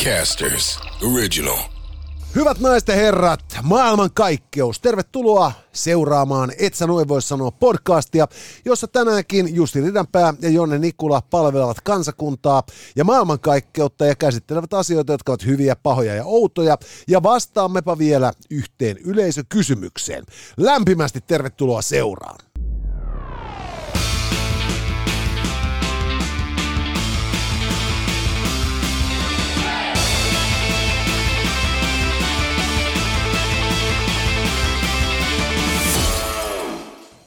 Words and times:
Podcasters 0.00 0.80
Original. 1.14 1.58
Hyvät 2.34 2.58
naiset 2.58 2.88
ja 2.88 2.94
herrat, 2.94 3.40
maailmankaikkeus. 3.62 4.80
Tervetuloa 4.80 5.52
seuraamaan 5.72 6.52
Et 6.58 6.74
sä 6.74 6.86
noin 6.86 7.08
voi 7.08 7.22
sanoa 7.22 7.50
podcastia, 7.50 8.26
jossa 8.64 8.88
tänäänkin 8.88 9.54
Justi 9.54 9.80
Ridanpää 9.80 10.34
ja 10.40 10.48
Jonne 10.48 10.78
Nikula 10.78 11.22
palvelevat 11.30 11.80
kansakuntaa 11.80 12.62
ja 12.96 13.04
maailmankaikkeutta 13.04 14.06
ja 14.06 14.14
käsittelevät 14.14 14.74
asioita, 14.74 15.12
jotka 15.12 15.32
ovat 15.32 15.46
hyviä, 15.46 15.76
pahoja 15.76 16.14
ja 16.14 16.24
outoja. 16.24 16.78
Ja 17.08 17.22
vastaammepa 17.22 17.98
vielä 17.98 18.32
yhteen 18.50 18.98
yleisökysymykseen. 18.98 20.24
Lämpimästi 20.56 21.20
tervetuloa 21.26 21.82
seuraan. 21.82 22.38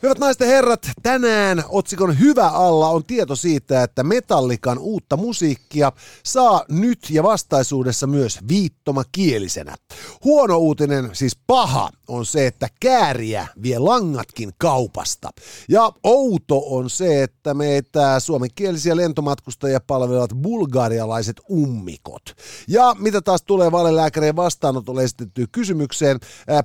Hyvät 0.04 0.20
naiset 0.20 0.40
ja 0.40 0.48
herrat, 0.48 0.92
tänään 1.04 1.64
otsikon 1.70 2.20
Hyvä 2.20 2.48
alla 2.48 2.90
on 2.90 3.04
tieto 3.04 3.36
siitä, 3.36 3.84
että 3.84 4.04
Metallikan 4.04 4.78
uutta 4.78 5.18
musiikkia 5.18 5.92
saa 6.24 6.66
nyt 6.70 7.00
ja 7.10 7.24
vastaisuudessa 7.24 8.08
myös 8.08 8.40
viittomakielisenä. 8.48 9.76
Huono 10.24 10.58
uutinen, 10.58 11.10
siis 11.14 11.38
paha, 11.48 11.90
on 12.08 12.26
se, 12.26 12.48
että 12.48 12.68
kääriä 12.80 13.48
vie 13.64 13.80
langatkin 13.80 14.52
kaupasta. 14.58 15.30
Ja 15.70 15.92
outo 16.04 16.64
on 16.66 16.90
se, 16.90 17.24
että 17.24 17.54
meitä 17.54 18.20
suomenkielisiä 18.20 18.96
lentomatkustajia 18.96 19.80
palvelevat 19.88 20.32
bulgarialaiset 20.42 21.42
ummikot. 21.52 22.24
Ja 22.68 22.96
mitä 23.00 23.22
taas 23.22 23.42
tulee 23.42 23.72
valelääkäreen 23.72 24.36
vastaanotolle 24.36 25.04
esitettyyn 25.04 25.48
kysymykseen, 25.52 26.20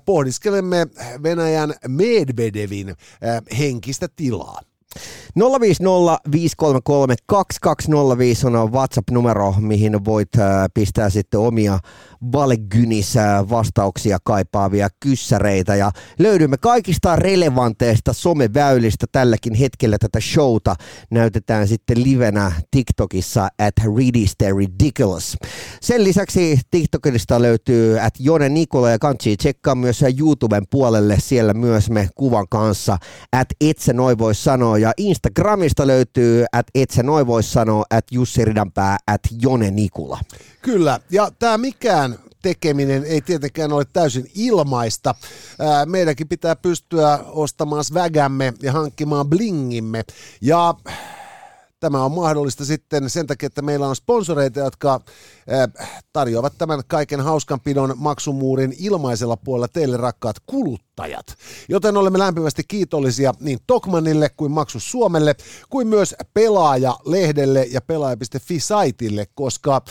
pohdiskelemme 0.05 0.87
Venäjän 1.23 1.75
Medvedevin 1.89 2.97
henkistä 3.59 4.09
tilaa. 4.17 4.61
050 5.39 6.19
533 6.33 7.15
2205 7.27 8.47
on 8.47 8.73
WhatsApp-numero, 8.73 9.55
mihin 9.61 10.05
voit 10.05 10.29
pistää 10.75 11.11
sitten 11.11 11.41
omia 11.41 11.79
Valegynissä 12.33 13.45
vastauksia 13.51 14.19
kaipaavia 14.25 14.89
kyssäreitä. 15.01 15.75
Ja 15.75 15.91
löydymme 16.19 16.57
kaikista 16.57 17.17
relevanteista 17.17 18.13
someväylistä 18.13 19.07
tälläkin 19.13 19.55
hetkellä 19.55 19.99
tätä 19.99 20.21
showta. 20.21 20.75
Näytetään 21.11 21.69
sitten 21.69 22.03
livenä 22.05 22.53
TikTokissa 22.71 23.49
at 23.59 23.75
Ridiculous. 24.57 25.37
Sen 25.81 26.05
lisäksi 26.05 26.61
TikTokista 26.71 27.43
löytyy 27.43 28.01
at 28.01 28.15
Jone 28.19 28.49
Nikola 28.49 28.91
ja 28.91 28.99
kansi 28.99 29.37
tsekkaa 29.37 29.75
myös 29.75 30.05
YouTuben 30.19 30.65
puolelle. 30.71 31.17
Siellä 31.21 31.55
myös 31.55 31.91
me 31.91 32.09
kuvan 32.15 32.47
kanssa 32.51 32.99
at 33.33 33.49
Etse 33.61 33.93
Noi 33.93 34.19
voi 34.19 34.35
sanoa 34.35 34.79
ja 34.79 34.93
Instagramista 35.29 35.87
löytyy 35.87 36.45
at 36.53 36.67
Etse 36.75 37.03
Noi 37.03 37.27
voi 37.27 37.43
sanoa 37.43 37.85
at 37.91 38.05
Jussi 38.11 38.45
Ridanpää 38.45 38.97
at 39.07 39.21
Jone 39.43 39.71
Nikula. 39.71 40.21
Kyllä, 40.63 41.01
ja 41.11 41.31
tämä 41.39 41.59
mikään 41.59 42.19
tekeminen 42.43 43.05
ei 43.05 43.21
tietenkään 43.21 43.73
ole 43.73 43.85
täysin 43.93 44.31
ilmaista. 44.35 45.15
meidänkin 45.87 46.29
pitää 46.29 46.57
pystyä 46.57 47.19
ostamaan 47.27 47.85
svägämme 47.85 48.53
ja 48.63 48.73
hankkimaan 48.73 49.29
blingimme. 49.29 50.05
Ja 50.41 50.75
Tämä 51.81 52.05
on 52.05 52.13
mahdollista 52.13 52.65
sitten 52.65 53.11
sen 53.11 53.27
takia, 53.27 53.47
että 53.47 53.63
meillä 53.63 53.89
on 53.89 53.97
sponsoreita, 53.97 54.61
jotka 54.61 55.01
tarjoavat 56.13 56.53
tämän 56.59 56.83
kaiken 56.87 57.21
hauskanpidon 57.21 57.95
maksumuurin 57.97 58.75
ilmaisella 58.79 59.37
puolella 59.37 59.69
teille 59.69 59.97
rakkaat 59.97 60.37
kuluttajat. 60.47 61.27
Joten 61.69 61.97
olemme 61.97 62.19
lämpimästi 62.19 62.63
kiitollisia 62.69 63.35
niin 63.41 63.59
Tokmanille 63.67 64.29
kuin 64.37 64.53
Maksu 64.53 64.81
Suomelle, 64.81 65.35
kuin 65.71 65.87
myös 65.87 66.15
Pelaaja-lehdelle 66.35 67.67
ja 67.71 67.81
pelaaja.fi-saitille, 67.81 69.27
koska 69.35 69.83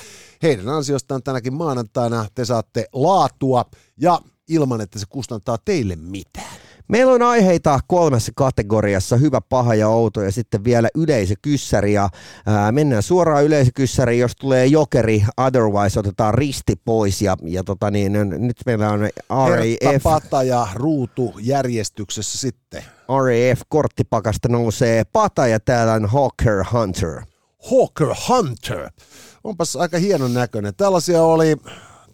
heidän 0.43 0.69
ansiostaan 0.69 1.23
tänäkin 1.23 1.53
maanantaina 1.53 2.25
te 2.35 2.45
saatte 2.45 2.87
laatua 2.93 3.65
ja 3.97 4.21
ilman, 4.47 4.81
että 4.81 4.99
se 4.99 5.05
kustantaa 5.09 5.57
teille 5.65 5.95
mitään. 5.95 6.46
Meillä 6.87 7.13
on 7.13 7.21
aiheita 7.21 7.79
kolmessa 7.87 8.31
kategoriassa, 8.35 9.17
hyvä, 9.17 9.41
paha 9.41 9.75
ja 9.75 9.87
outo 9.87 10.21
ja 10.21 10.31
sitten 10.31 10.63
vielä 10.63 10.89
yleisökyssäri 10.95 11.93
ja 11.93 12.09
ää, 12.45 12.71
mennään 12.71 13.03
suoraan 13.03 13.43
yleisökyssäriin, 13.43 14.19
jos 14.19 14.35
tulee 14.35 14.65
jokeri, 14.65 15.23
otherwise 15.37 15.99
otetaan 15.99 16.33
risti 16.33 16.73
pois 16.85 17.21
ja, 17.21 17.37
ja 17.43 17.63
tota 17.63 17.91
niin, 17.91 18.13
nyt 18.37 18.57
meillä 18.65 18.89
on 18.89 19.01
RAF. 19.01 20.03
pata 20.03 20.43
ja 20.43 20.67
ruutu 20.73 21.33
järjestyksessä 21.41 22.37
sitten. 22.37 22.83
RAF 23.07 23.61
korttipakasta 23.69 24.49
nousee 24.49 25.03
pata 25.13 25.47
ja 25.47 25.59
täällä 25.59 25.93
on 25.93 26.05
Hawker 26.05 26.65
Hunter. 26.73 27.21
Hawker 27.71 28.15
Hunter. 28.29 28.89
Onpas 29.43 29.75
aika 29.75 29.97
hienon 29.97 30.33
näköinen. 30.33 30.73
Tällaisia 30.77 31.23
oli 31.23 31.57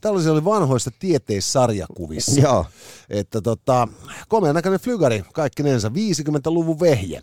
tällaisia 0.04 0.32
oli 0.32 0.46
vanhoista 0.46 0.92
tieteissarjakuvissa. 1.00 2.42
Joo. 2.42 2.66
Että 3.10 3.42
tota, 3.42 3.88
komean 4.28 4.56
näköinen 4.56 4.80
flygari 4.80 5.24
kaikkinensa, 5.34 5.90
50-luvun 5.90 6.80
vehje. 6.80 7.22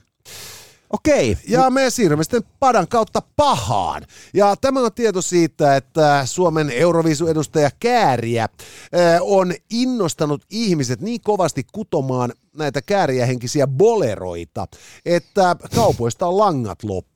Okei. 0.91 1.39
Ja 1.49 1.71
me 1.71 1.91
siirrymme 1.91 2.25
sitten 2.25 2.43
padan 2.61 2.89
kautta 2.89 3.23
pahaan. 3.37 4.07
Ja 4.35 4.57
tämä 4.57 4.81
on 4.81 4.93
tieto 4.93 5.23
siitä, 5.23 5.77
että 5.77 6.23
Suomen 6.25 6.71
Euroviisu-edustaja 6.71 7.71
Kääriä 7.81 8.49
on 9.21 9.55
innostanut 9.71 10.45
ihmiset 10.51 11.01
niin 11.01 11.21
kovasti 11.21 11.67
kutomaan 11.73 12.33
näitä 12.57 12.83
kääriähenkisiä 12.83 13.67
boleroita, 13.67 14.67
että 15.05 15.57
kaupoista 15.75 16.27
on 16.27 16.39
langat 16.39 16.83
loppu. 16.83 17.10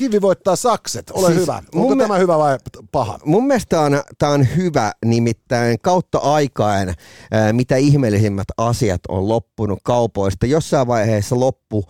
Kivi 0.00 0.20
voittaa 0.20 0.56
sakset, 0.56 1.10
ole 1.10 1.26
siis 1.26 1.40
hyvä. 1.40 1.62
Onko 1.74 1.96
tämä 1.96 2.14
me... 2.14 2.20
hyvä 2.20 2.38
vai 2.38 2.58
paha? 2.92 3.18
Mun 3.24 3.46
mielestä 3.46 3.68
tämä 3.68 3.82
on, 3.82 4.02
tämä 4.18 4.32
on 4.32 4.46
hyvä, 4.56 4.92
nimittäin 5.04 5.78
kautta 5.82 6.18
aikaen, 6.18 6.94
mitä 7.52 7.76
ihmeellisimmät 7.76 8.46
asiat 8.56 9.00
on 9.08 9.28
loppunut 9.28 9.78
kaupoista. 9.82 10.46
Jossain 10.46 10.86
vaiheessa 10.86 11.40
loppu 11.40 11.84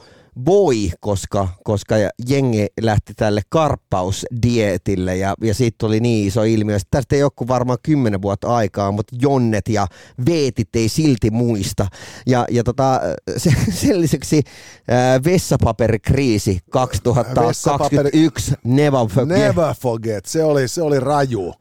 voi, 0.47 0.91
koska, 1.01 1.49
koska 1.65 1.95
jengi 2.29 2.67
lähti 2.81 3.15
tälle 3.15 3.41
karppausdietille 3.49 5.17
ja, 5.17 5.35
ja 5.43 5.55
siitä 5.55 5.77
tuli 5.79 6.01
niin 6.01 6.29
iso 6.29 6.43
ilmiö. 6.43 6.79
Tästä 6.91 7.17
ei 7.17 7.23
ole 7.23 7.49
varmaan 7.49 7.79
kymmenen 7.83 8.23
vuotta 8.23 8.55
aikaa, 8.55 8.93
mutta 8.93 9.17
jonnet 9.21 9.69
ja 9.69 9.87
veetit 10.27 10.77
ei 10.77 10.89
silti 10.89 11.31
muista. 11.31 11.87
Ja, 12.27 12.47
ja 12.51 12.65
tota, 12.65 13.01
se, 13.37 13.53
sen 13.81 14.01
lisäksi 14.01 14.43
äh, 14.91 15.25
vessapaperikriisi 15.25 16.59
2021, 16.71 18.55
never 18.65 19.07
forget. 19.09 19.39
Never 19.39 19.75
forget, 19.81 20.27
se 20.27 20.45
oli, 20.45 20.69
se 20.69 20.83
oli 20.83 21.01
raju. 21.01 21.53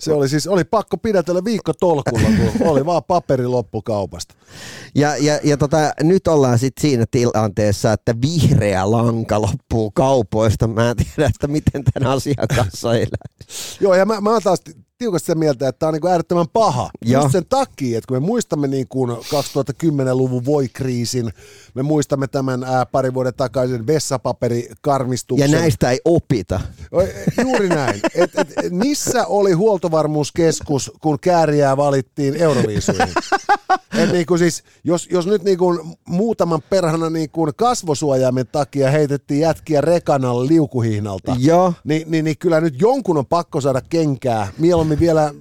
Se 0.00 0.12
oli 0.12 0.28
siis, 0.28 0.46
oli 0.46 0.64
pakko 0.64 0.96
pidätellä 0.96 1.44
viikko 1.44 1.72
tolkulla, 1.72 2.28
kun 2.36 2.68
oli 2.70 2.86
vaan 2.86 3.04
paperi 3.04 3.46
loppukaupasta. 3.46 4.34
Ja, 4.94 5.16
ja, 5.16 5.40
ja 5.44 5.56
tota, 5.56 5.92
nyt 6.02 6.28
ollaan 6.28 6.58
sitten 6.58 6.82
siinä 6.82 7.04
tilanteessa, 7.10 7.92
että 7.92 8.14
vihreä 8.22 8.90
lanka 8.90 9.40
loppuu 9.40 9.90
kaupoista. 9.90 10.66
Mä 10.66 10.90
en 10.90 10.96
tiedä, 10.96 11.30
että 11.34 11.46
miten 11.46 11.84
tämän 11.84 12.12
asian 12.12 12.48
kanssa 12.56 12.94
elää. 12.94 13.48
Joo, 13.80 13.94
ja 13.94 14.06
mä, 14.06 14.20
mä 14.20 14.40
taas 14.44 14.60
tiukasti 14.98 15.26
sitä 15.26 15.38
mieltä, 15.38 15.68
että 15.68 15.78
tämä 15.78 15.88
on 15.88 15.94
niin 15.94 16.00
kuin 16.00 16.10
äärettömän 16.10 16.48
paha. 16.52 16.90
Ja. 17.04 17.18
Just 17.18 17.32
sen 17.32 17.46
takia, 17.48 17.98
että 17.98 18.08
kun 18.08 18.16
me 18.16 18.26
muistamme 18.26 18.68
niin 18.68 18.88
kuin 18.88 19.10
2010-luvun 19.10 20.44
voikriisin, 20.44 21.32
me 21.74 21.82
muistamme 21.82 22.26
tämän 22.26 22.64
ää, 22.64 22.86
pari 22.86 23.14
vuoden 23.14 23.34
takaisen 23.36 23.86
vessapaperikarmistuksen. 23.86 25.50
Ja 25.50 25.58
näistä 25.58 25.90
ei 25.90 26.00
opita. 26.04 26.60
Juuri 27.42 27.68
näin. 27.68 28.00
Et, 28.14 28.38
et, 28.38 28.48
missä 28.70 29.26
oli 29.26 29.52
huoltovarmuuskeskus, 29.52 30.92
kun 31.00 31.18
kääriää 31.20 31.76
valittiin 31.76 32.36
Euroviisuihin? 32.36 33.14
Et 33.98 34.12
niin 34.12 34.26
kuin 34.26 34.38
siis, 34.38 34.62
jos, 34.84 35.08
jos 35.10 35.26
nyt 35.26 35.42
niin 35.42 35.58
kuin 35.58 35.78
muutaman 36.08 36.62
perhana 36.70 37.10
niin 37.10 37.30
kuin 37.30 37.54
kasvosuojaimen 37.56 38.46
takia 38.52 38.90
heitettiin 38.90 39.40
jätkiä 39.40 39.80
rekanalle 39.80 40.48
liukuhihnalta, 40.48 41.36
Joo. 41.38 41.72
Niin, 41.84 42.10
niin, 42.10 42.24
niin 42.24 42.38
kyllä 42.38 42.60
nyt 42.60 42.80
jonkun 42.80 43.18
on 43.18 43.26
pakko 43.26 43.60
saada 43.60 43.80
kenkää, 43.80 44.48
mieluummin 44.58 44.87
vielä 45.00 45.24
äh, 45.24 45.32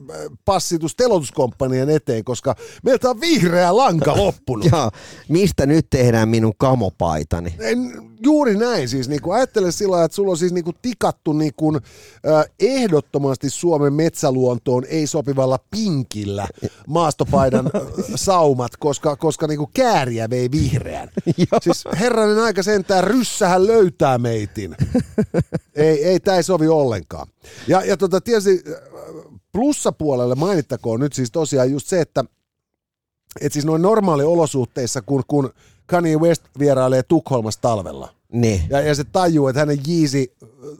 passitus 0.46 0.96
telotuskomppanian 0.96 1.90
eteen, 1.90 2.24
koska 2.24 2.56
meiltä 2.84 3.10
on 3.10 3.22
vihreä 3.22 3.78
lanka 3.78 4.18
loppunut. 4.24 4.72
Joo, 4.72 4.92
mistä 5.30 5.66
nyt 5.66 5.88
tehdään 5.90 6.30
minun 6.30 6.54
kamopaitani? 6.58 7.56
En, 7.60 8.08
Juuri 8.24 8.58
näin 8.58 8.90
siis, 8.90 9.10
niin 9.10 9.22
ajattele 9.34 9.72
sillä 9.72 10.04
että 10.04 10.16
sulla 10.16 10.32
on 10.32 10.38
siis 10.38 10.54
niin 10.54 10.64
kuin 10.64 10.76
tikattu 10.82 11.34
niin 11.34 11.54
kuin, 11.58 11.76
äh, 11.76 12.46
ehdottomasti 12.60 13.50
Suomen 13.50 13.94
metsäluontoon 13.94 14.86
ei 14.86 15.08
sopivalla 15.08 15.60
pinkillä 15.72 16.48
maastopaidan 16.88 17.66
äh, 17.76 17.82
saumat, 18.16 18.78
koska, 18.78 19.16
koska 19.16 19.48
niin 19.48 19.58
kuin 19.58 19.70
kääriä 19.74 20.30
vei 20.30 20.52
vihreän. 20.52 21.10
siis 21.64 21.84
herranen 22.00 22.40
aika 22.40 22.64
sentään, 22.64 23.04
ryssähän 23.04 23.68
löytää 23.68 24.18
meitin. 24.18 24.76
ei, 25.76 26.04
ei 26.04 26.20
tämä 26.20 26.38
ei 26.38 26.44
sovi 26.44 26.68
ollenkaan. 26.68 27.28
Ja, 27.68 27.86
ja 27.86 27.98
tota, 27.98 28.22
tietysti 28.22 28.64
plussapuolelle 29.58 30.36
mainittakoon 30.36 31.00
nyt 31.00 31.14
siis 31.14 31.32
tosiaan 31.32 31.72
just 31.72 31.88
se, 31.88 32.02
että 32.02 32.26
et 33.42 33.54
siis 33.54 33.66
noin 33.66 33.82
normaali 33.82 34.24
olosuhteissa, 34.24 35.02
kun, 35.02 35.24
kun 35.28 35.54
Kanye 35.86 36.18
West 36.18 36.44
vierailee 36.60 37.04
Tukholmassa 37.04 37.62
talvella. 37.62 38.14
Niin. 38.32 38.62
Ja, 38.70 38.82
ja 38.82 38.96
se 38.96 39.04
tajuu, 39.04 39.48
että 39.48 39.60
hänen 39.60 39.80
Jeezy 39.88 40.26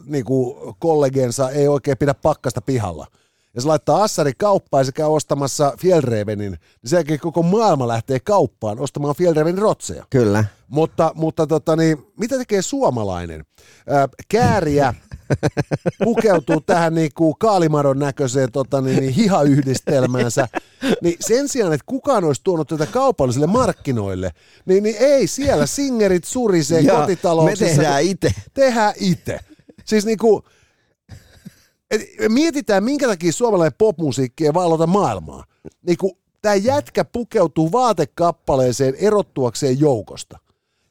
niinku, 0.06 0.58
kollegensa 0.80 1.50
ei 1.50 1.68
oikein 1.68 1.98
pidä 1.98 2.14
pakkasta 2.14 2.62
pihalla. 2.62 3.08
Ja 3.56 3.62
se 3.62 3.68
laittaa 3.68 4.04
Assari 4.04 4.32
kauppaan 4.38 4.82
ja 4.82 4.86
se 4.86 4.92
käy 4.92 5.06
ostamassa 5.06 5.74
Fjellrevenin, 5.80 6.52
niin 6.52 6.60
sen 6.86 7.20
koko 7.20 7.44
maailma 7.44 7.88
lähtee 7.88 8.20
kauppaan 8.20 8.80
ostamaan 8.80 9.16
Fjellrevenin 9.16 9.62
rotseja. 9.62 10.06
Kyllä. 10.10 10.46
Mutta, 10.68 11.12
mutta 11.16 11.48
tota, 11.48 11.76
niin, 11.76 11.98
mitä 12.20 12.38
tekee 12.38 12.62
suomalainen? 12.62 13.46
Ää, 13.90 14.08
kääriä 14.30 14.94
pukeutuu 16.04 16.62
tähän 16.62 16.96
niin 16.96 17.12
kuin 17.16 17.34
kaalimadon 17.40 18.00
näköiseen 18.00 18.52
tota, 18.52 18.82
niin, 18.82 19.00
niin, 19.00 19.14
hihayhdistelmäänsä, 19.14 20.48
niin 21.02 21.16
sen 21.20 21.48
sijaan, 21.48 21.74
että 21.74 21.86
kukaan 21.86 22.24
olisi 22.24 22.42
tuonut 22.44 22.68
tätä 22.68 22.86
kaupallisille 22.86 23.48
markkinoille, 23.48 24.32
niin, 24.66 24.84
niin 24.84 24.96
ei 25.00 25.28
siellä 25.28 25.66
singerit 25.66 26.24
surisee 26.24 26.84
kotitalouksissa. 26.84 27.66
me 27.66 27.72
tehdään 27.72 28.04
itse. 28.04 28.32
Tehdään 28.54 28.94
itse. 29.00 29.40
Siis 29.86 30.06
niin 30.06 30.18
kuin, 30.18 30.44
et 31.92 32.02
mietitään, 32.30 32.84
minkä 32.84 33.08
takia 33.08 33.32
suomalainen 33.32 33.78
popmusiikki 33.78 34.46
ei 34.46 34.54
vallota 34.54 34.88
maailmaa. 34.88 35.44
Niin 35.88 35.98
kuin, 35.98 36.14
tämä 36.42 36.56
jätkä 36.56 37.06
pukeutuu 37.06 37.72
vaatekappaleeseen 37.72 38.96
erottuakseen 38.96 39.80
joukosta. 39.80 40.40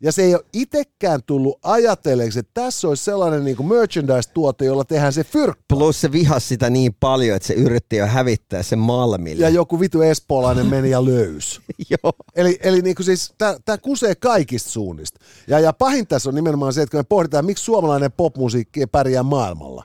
Ja 0.00 0.12
se 0.12 0.22
ei 0.22 0.34
ole 0.34 0.44
itsekään 0.52 1.20
tullut 1.26 1.58
ajatelleeksi, 1.62 2.38
että 2.38 2.50
tässä 2.54 2.88
olisi 2.88 3.04
sellainen 3.04 3.44
niin 3.44 3.56
kuin 3.56 3.66
merchandise-tuote, 3.66 4.64
jolla 4.64 4.84
tehdään 4.84 5.12
se 5.12 5.24
fyrkkä. 5.24 5.62
Plus 5.68 6.00
se 6.00 6.12
vihasi 6.12 6.46
sitä 6.46 6.70
niin 6.70 6.96
paljon, 7.00 7.36
että 7.36 7.46
se 7.46 7.54
yritti 7.54 7.96
jo 7.96 8.06
hävittää 8.06 8.62
sen 8.62 8.78
Malmille. 8.78 9.42
Ja 9.42 9.48
joku 9.48 9.80
vitu 9.80 10.02
espoolainen 10.02 10.66
meni 10.66 10.90
ja 10.90 11.04
löys. 11.04 11.60
Joo. 11.90 12.12
Eli, 12.36 12.58
eli 12.62 12.80
niin 12.82 12.96
kuin 12.96 13.06
siis 13.06 13.34
tämä 13.64 13.78
kusee 13.78 14.14
kaikista 14.14 14.70
suunnista. 14.70 15.20
Ja, 15.48 15.60
ja 15.60 15.72
pahin 15.72 16.06
tässä 16.06 16.28
on 16.28 16.34
nimenomaan 16.34 16.72
se, 16.72 16.82
että 16.82 16.90
kun 16.90 17.00
me 17.00 17.04
pohditaan, 17.08 17.46
miksi 17.46 17.64
suomalainen 17.64 18.12
popmusiikki 18.12 18.80
ei 18.80 18.86
pärjää 18.86 19.22
maailmalla, 19.22 19.84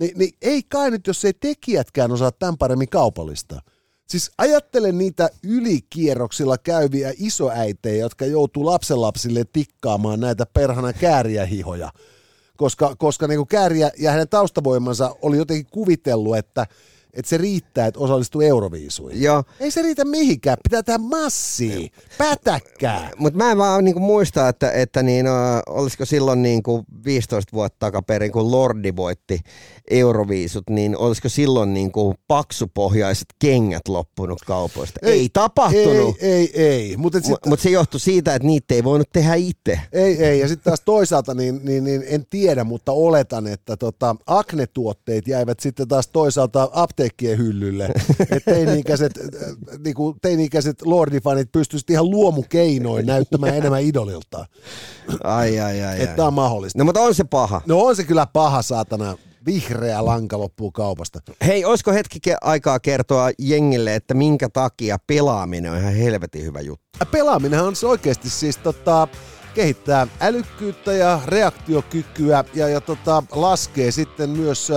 niin, 0.00 0.18
niin 0.18 0.30
ei 0.42 0.62
kai 0.62 0.90
nyt, 0.90 1.06
jos 1.06 1.24
ei 1.24 1.32
tekijätkään 1.32 2.12
osaa 2.12 2.32
tämän 2.32 2.58
paremmin 2.58 2.88
kaupallista. 2.88 3.62
Siis 4.08 4.30
ajattele 4.38 4.92
niitä 4.92 5.30
ylikierroksilla 5.42 6.58
käyviä 6.58 7.12
isoäitejä, 7.16 8.00
jotka 8.00 8.26
joutuu 8.26 8.66
lapsenlapsille 8.66 9.44
tikkaamaan 9.52 10.20
näitä 10.20 10.46
perhana 10.46 10.92
kääriähihoja. 10.92 11.90
Koska, 12.56 12.96
koska 12.98 13.26
niin 13.26 13.38
kuin 13.38 13.48
kääriä 13.48 13.90
ja 13.98 14.10
hänen 14.10 14.28
taustavoimansa 14.28 15.16
oli 15.22 15.36
jotenkin 15.36 15.66
kuvitellut, 15.70 16.36
että, 16.36 16.66
että 17.18 17.28
se 17.28 17.38
riittää, 17.38 17.86
että 17.86 18.00
osallistuu 18.00 18.40
Euroviisuihin. 18.40 19.22
Joo. 19.22 19.44
Ei 19.60 19.70
se 19.70 19.82
riitä 19.82 20.04
mihinkään, 20.04 20.56
pitää 20.62 20.82
tehdä 20.82 20.98
massia, 20.98 21.88
pätäkkää. 22.18 23.10
Mutta 23.16 23.36
mä 23.36 23.50
en 23.50 23.58
vaan 23.58 23.84
niinku 23.84 24.00
muista, 24.00 24.48
että, 24.48 24.72
että 24.72 25.02
niin, 25.02 25.26
uh, 25.28 25.74
olisiko 25.74 26.04
silloin 26.04 26.42
niinku 26.42 26.84
15 27.04 27.52
vuotta 27.52 27.76
takaperin, 27.78 28.32
kun 28.32 28.50
Lordi 28.50 28.96
voitti 28.96 29.40
Euroviisut, 29.90 30.70
niin 30.70 30.96
olisiko 30.96 31.28
silloin 31.28 31.74
niinku 31.74 32.14
paksupohjaiset 32.28 33.26
kengät 33.38 33.88
loppunut 33.88 34.38
kaupoista? 34.46 35.00
Ei, 35.02 35.12
ei 35.12 35.28
tapahtunut. 35.32 36.16
Ei, 36.20 36.50
ei, 36.54 36.62
ei. 36.66 36.96
Mutta 36.96 37.18
Mut, 37.28 37.46
mut 37.46 37.60
se 37.60 37.70
johtui 37.70 38.00
siitä, 38.00 38.34
että 38.34 38.48
niitä 38.48 38.74
ei 38.74 38.84
voinut 38.84 39.08
tehdä 39.12 39.34
itse. 39.34 39.80
Ei, 39.92 40.24
ei. 40.24 40.40
Ja 40.40 40.48
sitten 40.48 40.64
taas 40.64 40.80
toisaalta, 40.80 41.34
niin, 41.34 41.60
niin, 41.64 41.84
niin, 41.84 42.04
en 42.06 42.26
tiedä, 42.30 42.64
mutta 42.64 42.92
oletan, 42.92 43.46
että 43.46 43.76
tota, 43.76 44.16
Acne-tuotteet 44.26 45.28
jäivät 45.28 45.60
sitten 45.60 45.88
taas 45.88 46.08
toisaalta 46.08 46.70
apteekkien 47.08 47.38
hyllylle. 47.38 47.88
että 48.20 48.50
teini-ikäiset, 48.52 49.12
äh, 49.18 49.78
niinku, 49.84 50.16
teini-ikäiset 50.22 50.82
Lordi-fanit 50.82 51.48
pystyisivät 51.52 51.90
ihan 51.90 52.10
luomukeinoin 52.10 53.06
näyttämään 53.06 53.56
enemmän 53.56 53.82
idolilta. 53.82 54.46
Ai, 55.24 55.60
ai, 55.60 55.82
ai. 55.84 56.02
Että 56.02 56.16
tämä 56.16 56.28
on 56.28 56.34
mahdollista. 56.34 56.78
No 56.78 56.84
mutta 56.84 57.00
on 57.00 57.14
se 57.14 57.24
paha. 57.24 57.60
No 57.66 57.80
on 57.80 57.96
se 57.96 58.04
kyllä 58.04 58.26
paha, 58.26 58.62
saatana. 58.62 59.16
Vihreä 59.46 60.04
lanka 60.04 60.38
loppuu 60.38 60.70
kaupasta. 60.70 61.20
Hei, 61.46 61.64
olisiko 61.64 61.92
hetki 61.92 62.18
ke- 62.28 62.38
aikaa 62.40 62.80
kertoa 62.80 63.30
jengille, 63.38 63.94
että 63.94 64.14
minkä 64.14 64.48
takia 64.48 64.98
pelaaminen 65.06 65.72
on 65.72 65.78
ihan 65.78 65.94
helvetin 65.94 66.44
hyvä 66.44 66.60
juttu? 66.60 66.84
Pelaaminen 67.10 67.62
on 67.62 67.76
se 67.76 67.86
oikeasti 67.86 68.30
siis 68.30 68.56
tota, 68.56 69.08
kehittää 69.54 70.06
älykkyyttä 70.20 70.92
ja 70.92 71.20
reaktiokykyä 71.26 72.44
ja, 72.54 72.68
ja 72.68 72.80
tota, 72.80 73.22
laskee 73.32 73.90
sitten 73.90 74.30
myös 74.30 74.68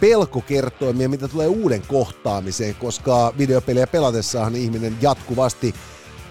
pelkokertoimia, 0.00 1.08
mitä 1.08 1.28
tulee 1.28 1.46
uuden 1.46 1.82
kohtaamiseen, 1.88 2.74
koska 2.74 3.34
videopelejä 3.38 3.86
pelatessahan 3.86 4.56
ihminen 4.56 4.96
jatkuvasti 5.00 5.74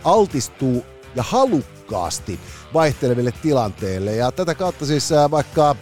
altistuu 0.03 0.85
ja 1.15 1.23
halukkaasti 1.23 2.39
vaihteleville 2.73 3.33
tilanteille. 3.41 4.15
Ja 4.15 4.31
tätä 4.31 4.55
kautta 4.55 4.85
siis 4.85 5.09
vaikka 5.31 5.75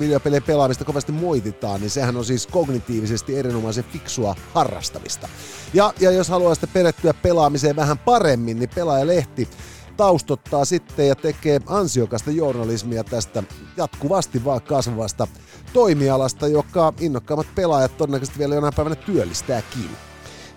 videopelien 0.00 0.42
pelaamista 0.42 0.84
kovasti 0.84 1.12
moititaan, 1.12 1.80
niin 1.80 1.90
sehän 1.90 2.16
on 2.16 2.24
siis 2.24 2.46
kognitiivisesti 2.46 3.38
erinomaisen 3.38 3.84
fiksua 3.84 4.36
harrastamista. 4.54 5.28
Ja, 5.74 5.92
ja 6.00 6.10
jos 6.10 6.28
haluaa 6.28 6.54
sitten 6.54 6.94
pelaamiseen 7.22 7.76
vähän 7.76 7.98
paremmin, 7.98 8.58
niin 8.58 8.70
Pelaajalehti 8.74 9.48
taustottaa 9.96 10.64
sitten 10.64 11.08
ja 11.08 11.14
tekee 11.14 11.60
ansiokasta 11.66 12.30
journalismia 12.30 13.04
tästä 13.04 13.42
jatkuvasti 13.76 14.44
vaan 14.44 14.62
kasvavasta 14.62 15.28
toimialasta, 15.72 16.48
joka 16.48 16.92
innokkaammat 17.00 17.46
pelaajat 17.54 17.96
todennäköisesti 17.96 18.38
vielä 18.38 18.54
jonain 18.54 18.74
päivänä 18.76 18.96
työllistääkin. 18.96 19.90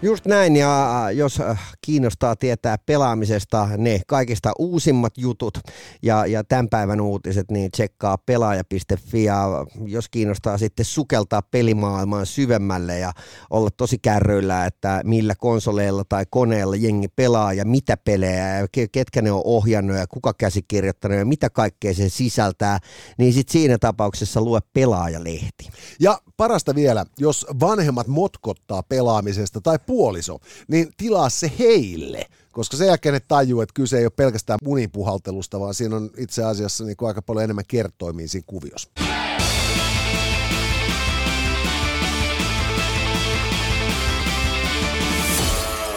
Just 0.01 0.25
näin, 0.25 0.55
ja 0.55 1.07
jos 1.13 1.39
äh, 1.39 1.73
kiinnostaa 1.81 2.35
tietää 2.35 2.77
pelaamisesta 2.85 3.69
ne 3.77 4.01
kaikista 4.07 4.51
uusimmat 4.59 5.17
jutut 5.17 5.59
ja, 6.03 6.25
ja 6.25 6.43
tämän 6.43 6.69
päivän 6.69 7.01
uutiset, 7.01 7.51
niin 7.51 7.71
tsekkaa 7.71 8.17
pelaaja.fi 8.17 9.23
ja 9.23 9.65
jos 9.85 10.09
kiinnostaa 10.09 10.57
sitten 10.57 10.85
sukeltaa 10.85 11.41
pelimaailmaan 11.41 12.25
syvemmälle 12.25 12.99
ja 12.99 13.11
olla 13.49 13.69
tosi 13.77 13.97
kärryillä, 13.97 14.65
että 14.65 15.01
millä 15.03 15.35
konsoleilla 15.35 16.03
tai 16.09 16.25
koneella 16.29 16.75
jengi 16.75 17.07
pelaa 17.07 17.53
ja 17.53 17.65
mitä 17.65 17.97
pelejä 17.97 18.59
ja 18.59 18.67
ketkä 18.91 19.21
ne 19.21 19.31
on 19.31 19.41
ohjannut 19.45 19.97
ja 19.97 20.07
kuka 20.07 20.33
käsikirjoittanut 20.33 21.17
ja 21.17 21.25
mitä 21.25 21.49
kaikkea 21.49 21.93
se 21.93 22.09
sisältää, 22.09 22.79
niin 23.17 23.33
sitten 23.33 23.53
siinä 23.53 23.77
tapauksessa 23.77 24.41
lue 24.41 24.59
pelaajalehti. 24.73 25.69
Ja 25.99 26.19
parasta 26.37 26.75
vielä, 26.75 27.05
jos 27.19 27.45
vanhemmat 27.59 28.07
motkottaa 28.07 28.83
pelaamisesta 28.83 29.61
tai 29.61 29.79
puoliso, 29.85 30.39
niin 30.67 30.91
tilaa 30.97 31.29
se 31.29 31.51
heille, 31.59 32.25
koska 32.51 32.77
sen 32.77 32.87
jälkeen 32.87 33.13
ne 33.13 33.19
tajuu, 33.19 33.61
että 33.61 33.73
kyse 33.73 33.97
ei 33.97 34.05
ole 34.05 34.11
pelkästään 34.15 34.59
unipuhaltelusta, 34.65 35.59
vaan 35.59 35.73
siinä 35.73 35.95
on 35.95 36.09
itse 36.17 36.43
asiassa 36.43 36.83
niin 36.83 36.97
kuin 36.97 37.07
aika 37.07 37.21
paljon 37.21 37.43
enemmän 37.43 37.65
kertoimia 37.67 38.27
siinä 38.27 38.45
kuviossa. 38.47 38.89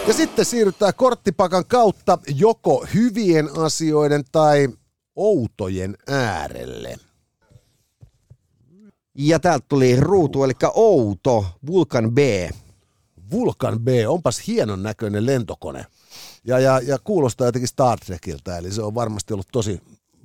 Ja 0.06 0.14
sitten 0.14 0.44
siirrytään 0.44 0.94
korttipakan 0.94 1.64
kautta 1.66 2.18
joko 2.36 2.86
hyvien 2.94 3.48
asioiden 3.58 4.24
tai 4.32 4.68
outojen 5.16 5.96
äärelle. 6.08 7.09
Ja 9.14 9.40
täältä 9.40 9.66
tuli 9.68 9.96
ruutu, 9.96 10.44
eli 10.44 10.52
outo, 10.74 11.46
Vulkan 11.66 12.12
B. 12.12 12.18
Vulkan 13.30 13.80
B, 13.80 13.88
onpas 14.08 14.46
hienon 14.46 14.82
näköinen 14.82 15.26
lentokone. 15.26 15.86
Ja, 16.44 16.58
ja, 16.58 16.80
ja 16.80 16.98
kuulostaa 16.98 17.46
jotenkin 17.46 17.68
Star 17.68 17.98
Trekiltä, 17.98 18.58
eli 18.58 18.72
se 18.72 18.82
on 18.82 18.94
varmasti 18.94 19.34
ollut 19.34 19.48
tosi 19.52 19.80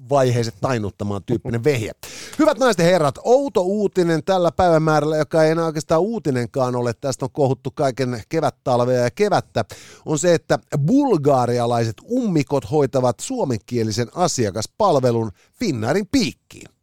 vaiheiset 0.09 0.55
tainuttamaan 0.61 1.23
tyyppinen 1.23 1.63
vehje. 1.63 1.91
Hyvät 2.39 2.59
naiset 2.59 2.79
ja 2.79 2.85
herrat, 2.85 3.19
outo 3.23 3.61
uutinen 3.61 4.23
tällä 4.23 4.51
päivämäärällä, 4.51 5.17
joka 5.17 5.43
ei 5.43 5.51
enää 5.51 5.65
oikeastaan 5.65 6.01
uutinenkaan 6.01 6.75
ole, 6.75 6.93
tästä 6.93 7.25
on 7.25 7.31
kohuttu 7.31 7.71
kaiken 7.71 8.23
kevättalvea 8.29 9.03
ja 9.03 9.11
kevättä, 9.11 9.65
on 10.05 10.19
se, 10.19 10.33
että 10.33 10.59
bulgaarialaiset 10.85 11.95
ummikot 12.11 12.71
hoitavat 12.71 13.19
suomenkielisen 13.19 14.07
asiakaspalvelun 14.15 15.31
Finnairin 15.59 16.07
piikkiin. 16.11 16.74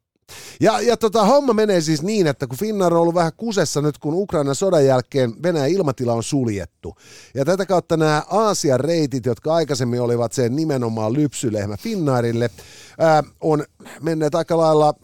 Ja, 0.60 0.80
ja 0.80 0.96
tota, 0.96 1.24
homma 1.24 1.52
menee 1.52 1.80
siis 1.80 2.02
niin, 2.02 2.26
että 2.26 2.46
kun 2.46 2.58
Finnair 2.58 2.94
on 2.94 3.00
ollut 3.00 3.14
vähän 3.14 3.32
kusessa 3.36 3.80
nyt, 3.80 3.98
kun 3.98 4.14
Ukrainan 4.14 4.54
sodan 4.54 4.86
jälkeen 4.86 5.42
Venäjän 5.42 5.70
ilmatila 5.70 6.12
on 6.12 6.22
suljettu. 6.22 6.96
Ja 7.34 7.44
tätä 7.44 7.66
kautta 7.66 7.96
nämä 7.96 8.22
Aasian 8.30 8.80
reitit, 8.80 9.26
jotka 9.26 9.54
aikaisemmin 9.54 10.00
olivat 10.00 10.32
sen 10.32 10.56
nimenomaan 10.56 11.12
lypsylehmä 11.12 11.76
Finnairille, 11.76 12.50
ää, 12.98 13.22
on 13.40 13.64
menneet 14.00 14.34
aika 14.34 14.56
lailla 14.56 14.94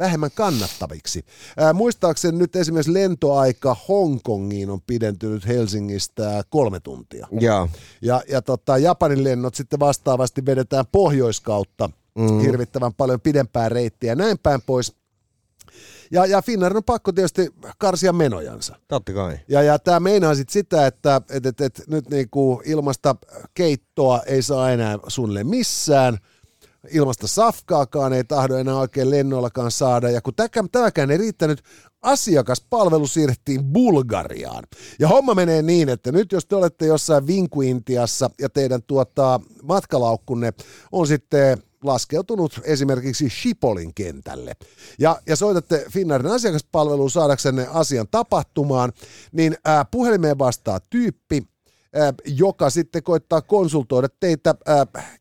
vähemmän 0.00 0.30
kannattaviksi. 0.34 1.24
Ää, 1.56 1.72
muistaakseni 1.72 2.38
nyt 2.38 2.56
esimerkiksi 2.56 2.94
lentoaika 2.94 3.76
Hongkongiin 3.88 4.70
on 4.70 4.80
pidentynyt 4.86 5.46
Helsingistä 5.46 6.42
kolme 6.50 6.80
tuntia. 6.80 7.28
Joo. 7.40 7.68
Ja, 8.02 8.22
ja 8.28 8.42
tota, 8.42 8.78
Japanin 8.78 9.24
lennot 9.24 9.54
sitten 9.54 9.80
vastaavasti 9.80 10.46
vedetään 10.46 10.84
pohjoiskautta 10.92 11.90
mm. 12.18 12.40
hirvittävän 12.40 12.94
paljon 12.94 13.20
pidempää 13.20 13.68
reittiä 13.68 14.12
ja 14.12 14.16
näin 14.16 14.38
päin 14.38 14.62
pois. 14.62 14.94
Ja, 16.10 16.26
ja 16.26 16.42
Finnair 16.42 16.76
on 16.76 16.84
pakko 16.84 17.12
tietysti 17.12 17.48
karsia 17.78 18.12
menojansa. 18.12 18.76
Totta 18.88 19.12
kai. 19.12 19.38
Ja, 19.48 19.62
ja 19.62 19.78
tämä 19.78 20.00
meinaa 20.00 20.34
sitten 20.34 20.52
sitä, 20.52 20.86
että 20.86 21.20
et, 21.30 21.46
et, 21.46 21.60
et, 21.60 21.82
nyt 21.88 22.10
niinku 22.10 22.62
ilmasta 22.64 23.16
keittoa 23.54 24.22
ei 24.26 24.42
saa 24.42 24.70
enää 24.70 24.98
suunnilleen 25.08 25.46
missään– 25.46 26.18
ilmasta 26.90 27.26
safkaakaan 27.26 28.12
ei 28.12 28.24
tahdo 28.24 28.56
enää 28.56 28.76
oikein 28.76 29.10
lennoillakaan 29.10 29.70
saada. 29.70 30.10
Ja 30.10 30.20
kun 30.20 30.34
tämäkään 30.72 31.10
ei 31.10 31.18
riittänyt, 31.18 31.62
asiakaspalvelu 32.02 33.06
siirrettiin 33.06 33.64
Bulgariaan. 33.64 34.64
Ja 34.98 35.08
homma 35.08 35.34
menee 35.34 35.62
niin, 35.62 35.88
että 35.88 36.12
nyt 36.12 36.32
jos 36.32 36.46
te 36.46 36.56
olette 36.56 36.86
jossain 36.86 37.26
Vinku-Intiassa 37.26 38.30
ja 38.40 38.48
teidän 38.48 38.82
tuottaa 38.82 39.40
matkalaukkunne 39.62 40.52
on 40.92 41.06
sitten 41.06 41.62
laskeutunut 41.84 42.60
esimerkiksi 42.64 43.28
Shipolin 43.28 43.94
kentälle. 43.94 44.52
Ja, 44.98 45.20
ja 45.26 45.36
soitatte 45.36 45.86
Finnairin 45.90 46.32
asiakaspalveluun 46.32 47.10
saadaksenne 47.10 47.66
asian 47.70 48.06
tapahtumaan, 48.10 48.92
niin 49.32 49.56
ää, 49.64 49.84
puhelimeen 49.84 50.38
vastaa 50.38 50.80
tyyppi, 50.90 51.42
joka 52.26 52.70
sitten 52.70 53.02
koittaa 53.02 53.42
konsultoida 53.42 54.08
teitä 54.20 54.54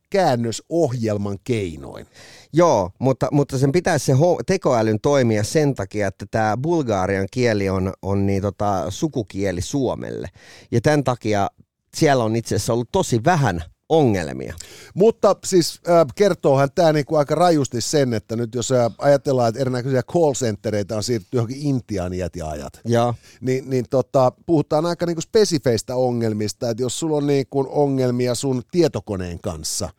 käännösohjelman 0.09 1.37
keinoin. 1.43 2.05
Joo, 2.53 2.91
mutta, 2.99 3.27
mutta 3.31 3.57
sen 3.57 3.71
pitäisi 3.71 4.05
se 4.05 4.13
tekoälyn 4.45 4.99
toimia 4.99 5.43
sen 5.43 5.75
takia, 5.75 6.07
että 6.07 6.25
tämä 6.31 6.57
bulgarian 6.57 7.27
kieli 7.31 7.69
on, 7.69 7.93
on 8.01 8.25
niin 8.25 8.41
tota, 8.41 8.85
sukukieli 8.91 9.61
Suomelle. 9.61 10.27
Ja 10.71 10.81
tämän 10.81 11.03
takia 11.03 11.49
siellä 11.95 12.23
on 12.23 12.35
itse 12.35 12.55
asiassa 12.55 12.73
ollut 12.73 12.89
tosi 12.91 13.23
vähän 13.25 13.63
ongelmia. 13.89 14.53
Mutta 14.93 15.36
siis 15.46 15.79
äh, 15.89 16.05
kertoohan 16.15 16.69
tämä 16.75 16.93
niinku 16.93 17.15
aika 17.15 17.36
rajusti 17.36 17.81
sen, 17.81 18.13
että 18.13 18.36
nyt 18.36 18.55
jos 18.55 18.72
äh, 18.72 18.91
ajatellaan, 18.98 19.50
että 19.50 19.62
erinäköisiä 19.62 20.03
call 20.03 20.34
centereitä 20.34 20.96
on 20.96 21.03
siirtynyt 21.03 21.34
johonkin 21.34 21.62
Intiaan 21.62 22.13
iät 22.13 22.36
ja 22.36 22.50
ajat, 22.50 22.79
ja. 22.86 23.13
niin, 23.41 23.69
niin 23.69 23.86
tota, 23.89 24.31
puhutaan 24.46 24.86
aika 24.86 25.05
niinku 25.05 25.22
spesifeistä 25.22 25.96
ongelmista, 25.96 26.69
että 26.69 26.84
jos 26.84 27.00
sulla 27.00 27.17
on 27.17 27.27
niinku 27.27 27.67
ongelmia 27.69 28.36
sun 28.36 28.62
tietokoneen 28.72 29.39
kanssa, 29.39 29.89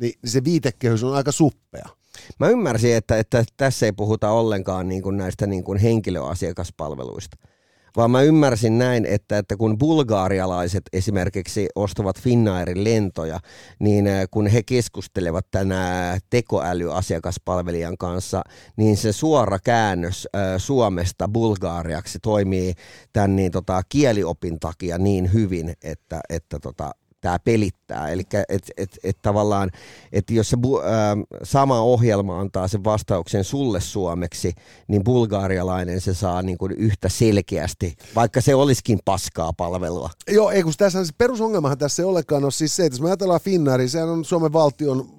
niin, 0.00 0.12
niin 0.22 0.30
se 0.30 0.44
viitekehys 0.44 1.04
on 1.04 1.14
aika 1.14 1.32
suppea. 1.32 1.88
Mä 2.40 2.48
ymmärsin, 2.48 2.94
että, 2.94 3.18
että 3.18 3.44
tässä 3.56 3.86
ei 3.86 3.92
puhuta 3.92 4.30
ollenkaan 4.30 4.88
niin 4.88 5.02
kuin 5.02 5.16
näistä 5.16 5.46
niin 5.46 5.64
kuin 5.64 5.78
henkilöasiakaspalveluista 5.78 7.36
vaan 7.98 8.10
mä 8.10 8.22
ymmärsin 8.22 8.78
näin, 8.78 9.06
että, 9.06 9.38
että 9.38 9.56
kun 9.56 9.78
bulgaarialaiset 9.78 10.82
esimerkiksi 10.92 11.68
ostavat 11.74 12.20
Finnairin 12.20 12.84
lentoja, 12.84 13.40
niin 13.78 14.06
äh, 14.06 14.24
kun 14.30 14.46
he 14.46 14.62
keskustelevat 14.62 15.46
tänä 15.50 16.18
tekoälyasiakaspalvelijan 16.30 17.98
kanssa, 17.98 18.42
niin 18.76 18.96
se 18.96 19.12
suora 19.12 19.58
käännös 19.58 20.28
äh, 20.36 20.42
Suomesta 20.56 21.28
Bulgaariaksi 21.28 22.18
toimii 22.18 22.74
tämän 23.12 23.36
niin, 23.36 23.52
tota, 23.52 23.82
kieliopin 23.88 24.60
takia 24.60 24.98
niin 24.98 25.32
hyvin, 25.32 25.74
että, 25.82 26.20
että 26.28 26.58
tota, 26.58 26.90
tämä 27.20 27.38
pelittää. 27.38 28.08
Eli 28.08 28.22
et, 28.48 28.70
et, 28.76 28.98
et 29.04 29.18
tavallaan, 29.22 29.70
että 30.12 30.34
jos 30.34 30.50
se 30.50 30.56
bu, 30.56 30.78
ä, 30.78 30.82
sama 31.42 31.80
ohjelma 31.80 32.40
antaa 32.40 32.68
sen 32.68 32.84
vastauksen 32.84 33.44
sulle 33.44 33.80
suomeksi, 33.80 34.52
niin 34.88 35.04
bulgaarialainen 35.04 36.00
se 36.00 36.14
saa 36.14 36.42
niin 36.42 36.58
kuin 36.58 36.72
yhtä 36.72 37.08
selkeästi, 37.08 37.96
vaikka 38.14 38.40
se 38.40 38.54
olisikin 38.54 38.98
paskaa 39.04 39.52
palvelua. 39.52 40.10
Joo, 40.30 40.50
ei 40.50 40.62
kun 40.62 40.72
tässä 40.78 41.04
se 41.04 41.12
perusongelmahan 41.18 41.78
tässä 41.78 42.02
ei 42.02 42.06
olekaan 42.06 42.44
ole 42.44 42.52
siis 42.52 42.76
se, 42.76 42.84
että 42.84 42.94
jos 42.94 43.00
me 43.02 43.08
ajatellaan 43.08 43.40
Finnairia, 43.40 43.88
sehän 43.88 44.08
on 44.08 44.24
Suomen 44.24 44.52
valtion 44.52 45.17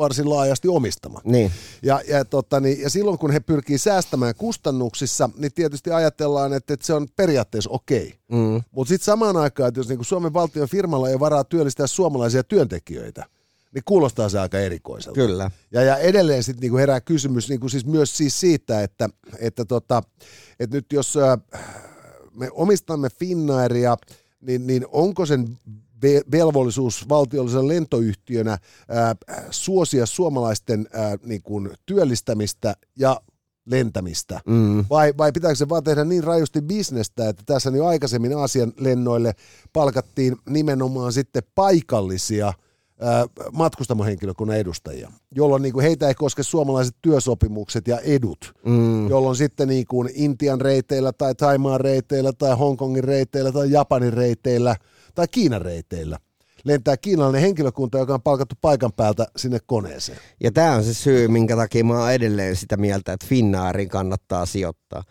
varsin 0.00 0.30
laajasti 0.30 0.68
omistama. 0.68 1.20
Niin. 1.24 1.52
Ja, 1.82 2.00
ja, 2.08 2.24
tota, 2.24 2.60
niin, 2.60 2.80
ja 2.80 2.90
silloin 2.90 3.18
kun 3.18 3.30
he 3.30 3.40
pyrkii 3.40 3.78
säästämään 3.78 4.34
kustannuksissa, 4.38 5.30
niin 5.36 5.52
tietysti 5.54 5.90
ajatellaan, 5.90 6.52
että, 6.52 6.74
että 6.74 6.86
se 6.86 6.94
on 6.94 7.08
periaatteessa 7.16 7.70
okei. 7.70 8.14
Mm. 8.32 8.62
Mutta 8.70 8.88
sitten 8.88 9.04
samaan 9.04 9.36
aikaan, 9.36 9.68
että 9.68 9.80
jos 9.80 9.88
niin 9.88 10.04
Suomen 10.04 10.32
valtion 10.32 10.68
firmalla 10.68 11.08
ei 11.08 11.20
varaa 11.20 11.44
työllistää 11.44 11.86
suomalaisia 11.86 12.44
työntekijöitä, 12.44 13.26
niin 13.74 13.82
kuulostaa 13.84 14.28
se 14.28 14.40
aika 14.40 14.58
erikoiselta. 14.58 15.14
Kyllä. 15.14 15.50
Ja, 15.72 15.82
ja 15.82 15.96
edelleen 15.96 16.42
sitten 16.42 16.60
niinku 16.60 16.76
herää 16.76 17.00
kysymys 17.00 17.48
niinku 17.48 17.68
siis 17.68 17.86
myös 17.86 18.16
siis 18.16 18.40
siitä, 18.40 18.82
että, 18.82 19.08
että, 19.38 19.64
tota, 19.64 20.02
että 20.60 20.76
nyt 20.76 20.86
jos 20.92 21.16
äh, 21.16 21.38
me 22.32 22.48
omistamme 22.52 23.08
Finnairia, 23.18 23.96
niin, 24.40 24.66
niin 24.66 24.86
onko 24.92 25.26
sen 25.26 25.58
velvollisuus 26.32 27.08
valtiollisena 27.08 27.68
lentoyhtiönä 27.68 28.58
ää, 28.88 29.16
suosia 29.50 30.06
suomalaisten 30.06 30.88
ää, 30.92 31.16
niin 31.24 31.42
kuin 31.42 31.70
työllistämistä 31.86 32.74
ja 32.96 33.20
lentämistä? 33.66 34.40
Mm. 34.46 34.84
Vai, 34.90 35.14
vai 35.18 35.32
pitääkö 35.32 35.56
se 35.56 35.68
vaan 35.68 35.84
tehdä 35.84 36.04
niin 36.04 36.24
rajusti 36.24 36.62
bisnestä, 36.62 37.28
että 37.28 37.42
tässä 37.46 37.70
jo 37.70 37.86
aikaisemmin 37.86 38.36
Aasian 38.36 38.72
lennoille 38.76 39.34
palkattiin 39.72 40.36
nimenomaan 40.48 41.12
sitten 41.12 41.42
paikallisia 41.54 42.52
matkustamohenkilökunnan 43.52 44.56
edustajia, 44.56 45.12
jolloin 45.34 45.62
niin 45.62 45.72
kuin 45.72 45.82
heitä 45.82 46.08
ei 46.08 46.14
koske 46.14 46.42
suomalaiset 46.42 46.96
työsopimukset 47.02 47.88
ja 47.88 47.98
edut, 47.98 48.54
mm. 48.66 49.08
jolloin 49.08 49.36
sitten 49.36 49.68
niin 49.68 49.86
kuin 49.86 50.10
Intian 50.14 50.60
reiteillä 50.60 51.12
tai 51.12 51.34
Taimaan 51.34 51.80
reiteillä 51.80 52.32
tai 52.32 52.56
Hongkongin 52.56 53.04
reiteillä 53.04 53.52
tai 53.52 53.70
Japanin 53.70 54.12
reiteillä– 54.12 54.76
tai 55.20 55.28
Kiinan 55.28 55.62
reiteillä 55.62 56.18
lentää 56.64 56.96
kiinalainen 56.96 57.42
henkilökunta, 57.42 57.98
joka 57.98 58.14
on 58.14 58.22
palkattu 58.22 58.54
paikan 58.60 58.92
päältä 58.92 59.26
sinne 59.36 59.58
koneeseen. 59.66 60.18
Ja 60.40 60.52
tämä 60.52 60.74
on 60.74 60.84
se 60.84 60.94
syy, 60.94 61.28
minkä 61.28 61.56
takia 61.56 61.84
mä 61.84 61.98
oon 61.98 62.12
edelleen 62.12 62.56
sitä 62.56 62.76
mieltä, 62.76 63.12
että 63.12 63.26
Finnaarin 63.26 63.88
kannattaa 63.88 64.46
sijoittaa. 64.46 65.04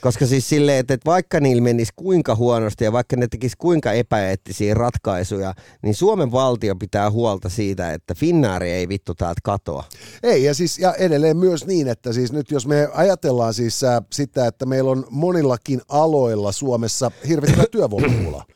Koska 0.00 0.26
siis 0.26 0.48
silleen, 0.48 0.78
että 0.78 0.98
vaikka 1.06 1.40
niillä 1.40 1.62
menisi 1.62 1.92
kuinka 1.96 2.34
huonosti 2.34 2.84
ja 2.84 2.92
vaikka 2.92 3.16
ne 3.16 3.28
tekisi 3.28 3.56
kuinka 3.58 3.92
epäeettisiä 3.92 4.74
ratkaisuja, 4.74 5.54
niin 5.82 5.94
Suomen 5.94 6.32
valtio 6.32 6.76
pitää 6.76 7.10
huolta 7.10 7.48
siitä, 7.48 7.92
että 7.92 8.14
Finnaari 8.14 8.70
ei 8.70 8.88
vittu 8.88 9.14
täältä 9.14 9.40
katoa. 9.44 9.84
Ei, 10.22 10.44
ja 10.44 10.54
siis 10.54 10.78
ja 10.78 10.94
edelleen 10.94 11.36
myös 11.36 11.66
niin, 11.66 11.88
että 11.88 12.12
siis 12.12 12.32
nyt 12.32 12.50
jos 12.50 12.66
me 12.66 12.88
ajatellaan 12.92 13.54
siis 13.54 13.84
äh, 13.84 14.02
sitä, 14.12 14.46
että 14.46 14.66
meillä 14.66 14.90
on 14.90 15.06
monillakin 15.10 15.80
aloilla 15.88 16.52
Suomessa 16.52 17.10
hirvittävä 17.28 17.64
työvoimapula 17.72 18.55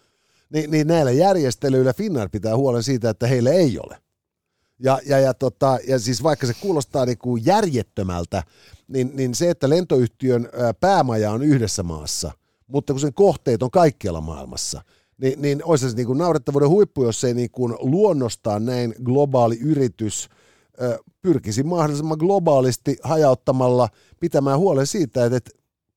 niin, 0.53 0.71
niin 0.71 0.87
näillä 0.87 1.11
järjestelyillä 1.11 1.93
Finnair 1.93 2.29
pitää 2.29 2.57
huolen 2.57 2.83
siitä, 2.83 3.11
että 3.11 3.27
heille 3.27 3.51
ei 3.51 3.79
ole. 3.79 3.97
Ja, 4.79 5.01
ja, 5.07 5.19
ja, 5.19 5.35
tota, 5.35 5.79
ja 5.89 5.99
siis 5.99 6.23
vaikka 6.23 6.47
se 6.47 6.55
kuulostaa 6.61 7.07
niin 7.07 7.19
kuin 7.19 7.47
järjettömältä, 7.47 8.43
niin, 8.89 9.11
niin 9.15 9.35
se, 9.35 9.51
että 9.51 9.69
lentoyhtiön 9.69 10.49
päämaja 10.81 11.31
on 11.31 11.43
yhdessä 11.43 11.83
maassa, 11.83 12.33
mutta 12.67 12.93
kun 12.93 13.01
sen 13.01 13.15
kohteet 13.15 13.63
on 13.63 13.71
kaikkialla 13.71 14.21
maailmassa, 14.21 14.83
niin, 15.19 15.43
niin 15.43 15.65
olisi 15.65 15.91
se 15.91 15.97
niin 15.97 16.07
kuin 16.07 16.19
naurettavuuden 16.19 16.69
huippu, 16.69 17.05
jos 17.05 17.25
ei 17.25 17.35
niin 17.35 17.51
kuin 17.51 17.75
luonnostaan 17.79 18.65
näin 18.65 18.95
globaali 19.05 19.59
yritys 19.59 20.29
pyrkisi 21.23 21.63
mahdollisimman 21.63 22.19
globaalisti 22.19 22.97
hajauttamalla 23.03 23.89
pitämään 24.21 24.59
huolen 24.59 24.87
siitä, 24.87 25.25
että 25.25 25.51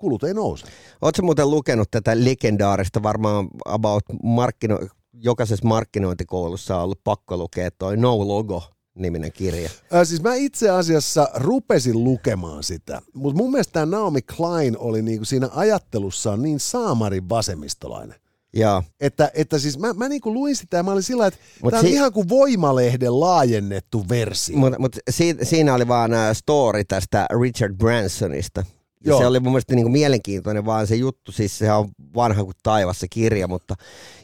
kulut 0.04 0.24
ei 0.24 0.34
nouse. 0.34 0.66
Oletko 1.02 1.22
muuten 1.22 1.52
lukenut 1.52 1.92
tätä 1.92 2.12
legendaarista 2.16 3.04
varmaan 3.04 3.48
about 3.66 4.04
markkino, 4.24 4.80
jokaisessa 5.14 5.68
markkinointikoulussa 5.68 6.78
on 6.78 6.84
ollut 6.84 7.04
pakko 7.04 7.38
lukea 7.38 7.72
toi 7.72 7.98
No 7.98 8.28
Logo 8.28 8.64
niminen 8.96 9.32
kirja. 9.32 9.70
Äh, 9.96 10.08
siis 10.08 10.22
mä 10.22 10.36
itse 10.36 10.70
asiassa 10.70 11.30
rupesin 11.36 12.04
lukemaan 12.04 12.64
sitä, 12.64 13.02
mutta 13.14 13.38
mun 13.38 13.52
mielestä 13.52 13.74
tämä 13.74 13.86
Naomi 13.86 14.22
Klein 14.22 14.78
oli 14.78 15.02
niinku 15.02 15.26
siinä 15.26 15.50
ajattelussaan 15.56 16.42
niin 16.42 16.60
saamarin 16.60 17.30
vasemmistolainen. 17.30 18.16
Ja. 18.56 18.84
Että, 19.00 19.32
että 19.34 19.60
siis 19.60 19.80
mä, 19.80 19.94
mä 19.94 20.10
niinku 20.10 20.34
luin 20.34 20.56
sitä 20.56 20.78
ja 20.78 20.84
mä 20.84 20.92
olin 20.92 21.04
sillä, 21.04 21.28
että 21.28 21.40
tämä 21.70 21.80
on 21.80 21.86
si- 21.86 21.94
ihan 21.94 22.14
kuin 22.14 22.30
Voimalehden 22.30 23.20
laajennettu 23.20 24.06
versio. 24.10 24.58
Mutta 24.58 24.80
mut 24.80 24.96
si- 25.10 25.38
siinä 25.44 25.74
oli 25.74 25.88
vaan 25.88 26.12
story 26.34 26.84
tästä 26.84 27.26
Richard 27.42 27.76
Bransonista, 27.76 28.66
Joo. 29.06 29.20
Se 29.20 29.26
oli 29.26 29.40
mun 29.40 29.52
mielestä 29.52 29.76
niin 29.76 29.84
kuin 29.84 29.92
mielenkiintoinen 29.92 30.66
vaan 30.66 30.88
se 30.88 30.96
juttu, 30.96 31.32
siis 31.32 31.58
se 31.58 31.72
on 31.72 31.90
vanha 32.16 32.44
kuin 32.44 32.56
taivas 32.64 33.00
se 33.00 33.08
kirja, 33.08 33.48
mutta 33.48 33.76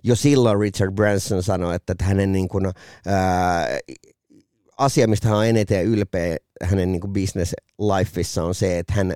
jo 0.03 0.15
silloin 0.15 0.59
Richard 0.59 0.91
Branson 0.91 1.43
sanoi, 1.43 1.75
että 1.75 1.95
hänen 2.01 2.31
niin 2.31 2.47
kuin, 2.47 2.65
ää, 3.05 3.67
asia, 4.77 5.07
mistä 5.07 5.27
hän 5.27 5.37
on 5.37 5.45
eniten 5.45 5.85
ylpeä, 5.85 6.37
hänen 6.63 6.91
niin 6.91 7.01
kuin 7.01 7.13
business 7.13 7.53
lifeissa 7.79 8.43
on 8.43 8.55
se, 8.55 8.79
että 8.79 8.93
hän 8.93 9.13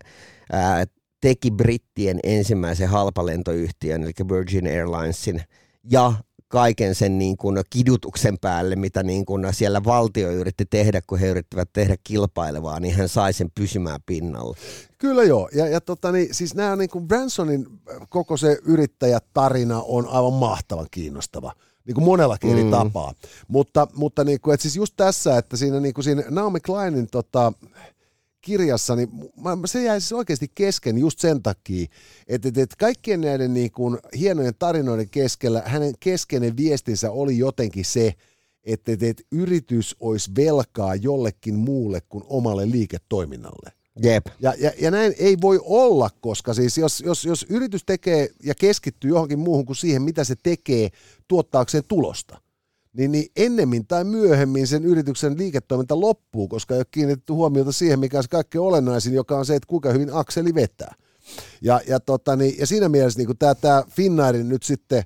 ää, 0.52 0.86
teki 1.22 1.52
brittien 1.52 2.20
ensimmäisen 2.24 2.90
halpalentoyhtiön, 2.90 4.04
eli 4.04 4.12
Virgin 4.32 4.68
Airlinesin, 4.68 5.42
ja 5.92 6.14
kaiken 6.54 6.96
sen 6.96 7.18
niin 7.18 7.38
kuin 7.38 7.62
kidutuksen 7.70 8.40
päälle, 8.40 8.76
mitä 8.76 9.04
niin 9.04 9.26
kuin 9.26 9.54
siellä 9.54 9.84
valtio 9.84 10.32
yritti 10.32 10.66
tehdä, 10.66 11.02
kun 11.08 11.20
he 11.20 11.28
yrittivät 11.28 11.70
tehdä 11.74 11.96
kilpailevaa, 12.04 12.80
niin 12.80 12.96
hän 12.96 13.10
sai 13.10 13.34
sen 13.34 13.52
pysymään 13.56 14.00
pinnalla. 14.06 14.58
Kyllä 14.98 15.24
joo, 15.24 15.50
ja, 15.56 15.68
ja 15.68 15.82
tota, 15.82 16.12
niin, 16.12 16.34
siis 16.34 16.56
nämä 16.56 16.76
niin 16.76 16.90
kuin 16.90 17.08
Bransonin 17.08 17.66
koko 18.10 18.38
se 18.38 18.58
yrittäjätarina 18.66 19.82
on 19.82 20.08
aivan 20.08 20.34
mahtavan 20.34 20.88
kiinnostava 20.92 21.54
niin 21.86 21.96
kuin 21.96 22.06
monellakin 22.06 22.52
eri 22.52 22.64
mm. 22.64 22.72
tapaa. 22.72 23.14
Mutta, 23.48 23.88
mutta 23.96 24.24
niin 24.24 24.42
kuin, 24.42 24.54
että 24.54 24.62
siis 24.62 24.76
just 24.76 24.94
tässä, 24.98 25.38
että 25.38 25.58
siinä, 25.58 25.80
niin 25.80 25.94
kuin 25.94 26.04
siinä 26.04 26.24
Naomi 26.30 26.60
Kleinin 26.60 27.08
tota, 27.08 27.54
kirjassa, 28.44 28.96
niin 28.96 29.10
se 29.66 29.84
jäi 29.84 30.02
siis 30.02 30.14
oikeasti 30.14 30.52
kesken 30.56 30.98
just 30.98 31.20
sen 31.20 31.44
takia, 31.44 31.88
että, 32.28 32.48
että, 32.48 32.62
että 32.62 32.76
kaikkien 32.80 33.22
näiden 33.22 33.54
niin 33.54 33.72
kuin 33.72 33.98
hienojen 34.20 34.56
tarinoiden 34.60 35.10
keskellä 35.10 35.64
hänen 35.66 35.94
keskeinen 36.00 36.58
viestinsä 36.58 37.12
oli 37.12 37.38
jotenkin 37.38 37.86
se, 37.86 38.14
että, 38.64 38.92
että, 38.92 39.06
että 39.06 39.24
yritys 39.32 39.96
olisi 40.00 40.32
velkaa 40.36 40.96
jollekin 40.96 41.56
muulle 41.56 42.02
kuin 42.10 42.24
omalle 42.28 42.72
liiketoiminnalle. 42.72 43.72
Jep. 44.04 44.26
Ja, 44.40 44.54
ja, 44.58 44.72
ja 44.82 44.92
näin 44.92 45.14
ei 45.18 45.38
voi 45.42 45.60
olla, 45.64 46.10
koska 46.22 46.54
siis 46.54 46.78
jos, 46.78 47.02
jos, 47.02 47.26
jos 47.26 47.46
yritys 47.50 47.84
tekee 47.86 48.30
ja 48.44 48.56
keskittyy 48.56 49.10
johonkin 49.10 49.40
muuhun 49.40 49.66
kuin 49.66 49.76
siihen, 49.76 50.02
mitä 50.02 50.24
se 50.24 50.36
tekee 50.44 50.90
tuottaakseen 51.28 51.84
tulosta, 51.88 52.42
niin, 52.94 53.12
niin 53.12 53.26
ennemmin 53.36 53.88
tai 53.88 54.04
myöhemmin 54.04 54.68
sen 54.68 54.86
yrityksen 54.86 55.38
liiketoiminta 55.38 56.00
loppuu, 56.00 56.48
koska 56.48 56.74
ei 56.74 56.80
ole 56.80 56.86
kiinnitetty 56.92 57.34
huomiota 57.34 57.72
siihen, 57.72 58.00
mikä 58.00 58.18
on 58.18 58.24
se 58.24 58.30
kaikkein 58.30 58.62
olennaisin, 58.62 59.14
joka 59.14 59.38
on 59.38 59.46
se, 59.46 59.56
että 59.56 59.68
kuinka 59.68 59.92
hyvin 59.92 60.14
akseli 60.14 60.56
vetää. 60.56 60.96
Ja, 61.62 61.82
ja, 61.88 62.00
tota, 62.00 62.36
niin, 62.36 62.56
ja 62.60 62.68
siinä 62.68 62.90
mielessä 62.90 63.20
niin 63.20 63.38
tämä, 63.38 63.56
tämä 63.56 63.84
Finnairin 63.90 64.50
nyt 64.50 64.64
sitten 64.64 65.04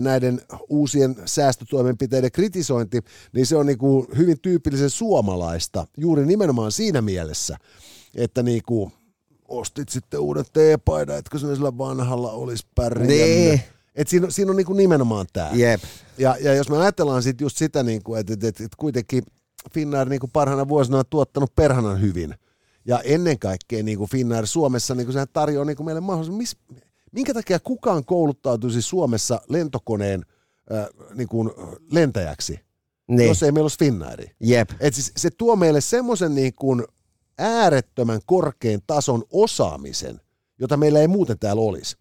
näiden 0.00 0.40
uusien 0.68 1.16
säästötoimenpiteiden 1.24 2.32
kritisointi, 2.32 3.00
niin 3.32 3.46
se 3.46 3.56
on 3.56 3.66
niin 3.66 3.78
kuin 3.78 4.06
hyvin 4.16 4.40
tyypillisen 4.40 4.90
suomalaista 4.90 5.86
juuri 5.96 6.26
nimenomaan 6.26 6.72
siinä 6.72 7.02
mielessä, 7.02 7.56
että 8.14 8.42
niin 8.42 8.62
kuin 8.66 8.92
ostit 9.48 9.88
sitten 9.88 10.20
uuden 10.20 10.44
teepaidan, 10.52 11.18
etkö 11.18 11.38
sinne 11.38 11.54
sillä 11.54 11.78
vanhalla 11.78 12.30
olisi 12.32 12.66
pärjännyt. 12.74 13.16
Niin. 13.16 13.60
Et 13.94 14.08
siinä, 14.08 14.30
siinä 14.30 14.50
on 14.50 14.56
niin 14.56 14.66
kuin 14.66 14.76
nimenomaan 14.76 15.26
tämä. 15.32 15.50
Jep. 15.52 15.82
Ja, 16.18 16.36
ja 16.40 16.54
jos 16.54 16.68
me 16.70 16.78
ajatellaan 16.78 17.22
sitten 17.22 17.44
just 17.44 17.56
sitä, 17.56 17.82
niin 17.82 18.02
kuin, 18.02 18.20
että, 18.20 18.32
että, 18.32 18.48
että, 18.48 18.64
että 18.64 18.76
kuitenkin 18.78 19.22
Finnair 19.74 20.08
niin 20.08 20.20
kuin 20.20 20.30
parhaana 20.32 20.68
vuosina 20.68 20.98
on 20.98 21.04
tuottanut 21.10 21.54
perhanan 21.54 22.00
hyvin. 22.00 22.34
Ja 22.84 23.00
ennen 23.00 23.38
kaikkea 23.38 23.82
niin 23.82 23.98
kuin 23.98 24.10
Finnair 24.10 24.46
Suomessa 24.46 24.94
niin 24.94 25.06
kuin 25.06 25.12
sehän 25.12 25.28
tarjoaa 25.32 25.64
niin 25.64 25.76
kuin 25.76 25.84
meille 25.86 26.00
mahdollisuus, 26.00 26.38
mis, 26.38 26.56
minkä 27.12 27.34
takia 27.34 27.60
kukaan 27.60 28.04
kouluttautuisi 28.04 28.82
Suomessa 28.82 29.40
lentokoneen 29.48 30.24
äh, 30.72 30.86
niin 31.14 31.28
kuin 31.28 31.50
lentäjäksi, 31.90 32.60
Niin. 33.08 33.28
jos 33.28 33.42
ei 33.42 33.52
meillä 33.52 33.64
olisi 33.64 33.78
Finnairi. 33.78 34.30
Jep. 34.40 34.70
Et 34.80 34.94
siis 34.94 35.12
se 35.16 35.30
tuo 35.30 35.56
meille 35.56 35.80
semmoisen 35.80 36.34
niin 36.34 36.54
kuin 36.54 36.84
äärettömän 37.38 38.20
korkean 38.26 38.80
tason 38.86 39.22
osaamisen, 39.30 40.20
jota 40.58 40.76
meillä 40.76 41.00
ei 41.00 41.08
muuten 41.08 41.38
täällä 41.38 41.62
olisi. 41.62 41.96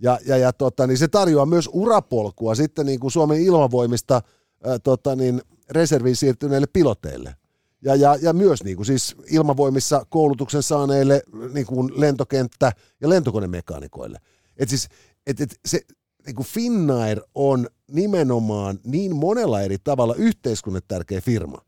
Ja, 0.00 0.18
ja, 0.26 0.36
ja 0.36 0.52
tota, 0.52 0.86
niin 0.86 0.98
se 0.98 1.08
tarjoaa 1.08 1.46
myös 1.46 1.68
urapolkua 1.72 2.54
sitten 2.54 2.86
niin 2.86 3.00
kuin 3.00 3.10
Suomen 3.10 3.40
ilmavoimista 3.40 4.22
ää, 4.64 4.78
tota, 4.78 5.16
niin 5.16 5.42
reserviin 5.70 6.16
siirtyneille 6.16 6.66
piloteille. 6.72 7.34
Ja, 7.82 7.94
ja, 7.94 8.16
ja 8.22 8.32
myös 8.32 8.64
niin 8.64 8.76
kuin 8.76 8.86
siis 8.86 9.16
ilmavoimissa 9.30 10.06
koulutuksen 10.08 10.62
saaneille 10.62 11.22
niin 11.54 11.66
kuin 11.66 12.00
lentokenttä- 12.00 12.72
ja 13.00 13.08
lentokonemekaanikoille. 13.08 14.18
Et 14.56 14.68
siis, 14.68 14.88
et, 15.26 15.40
et 15.40 15.60
se, 15.66 15.80
niin 16.26 16.36
kuin 16.36 16.46
Finnair 16.46 17.20
on 17.34 17.66
nimenomaan 17.90 18.78
niin 18.84 19.16
monella 19.16 19.60
eri 19.60 19.76
tavalla 19.84 20.14
yhteiskunnan 20.14 20.82
tärkeä 20.88 21.20
firma. 21.20 21.58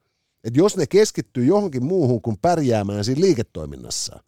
Et 0.45 0.57
jos 0.57 0.77
ne 0.77 0.87
keskittyy 0.87 1.45
johonkin 1.45 1.85
muuhun 1.85 2.23
kuin 2.23 2.37
pärjäämään 2.43 3.05
siinä 3.05 3.21
liiketoiminnassa, 3.21 4.21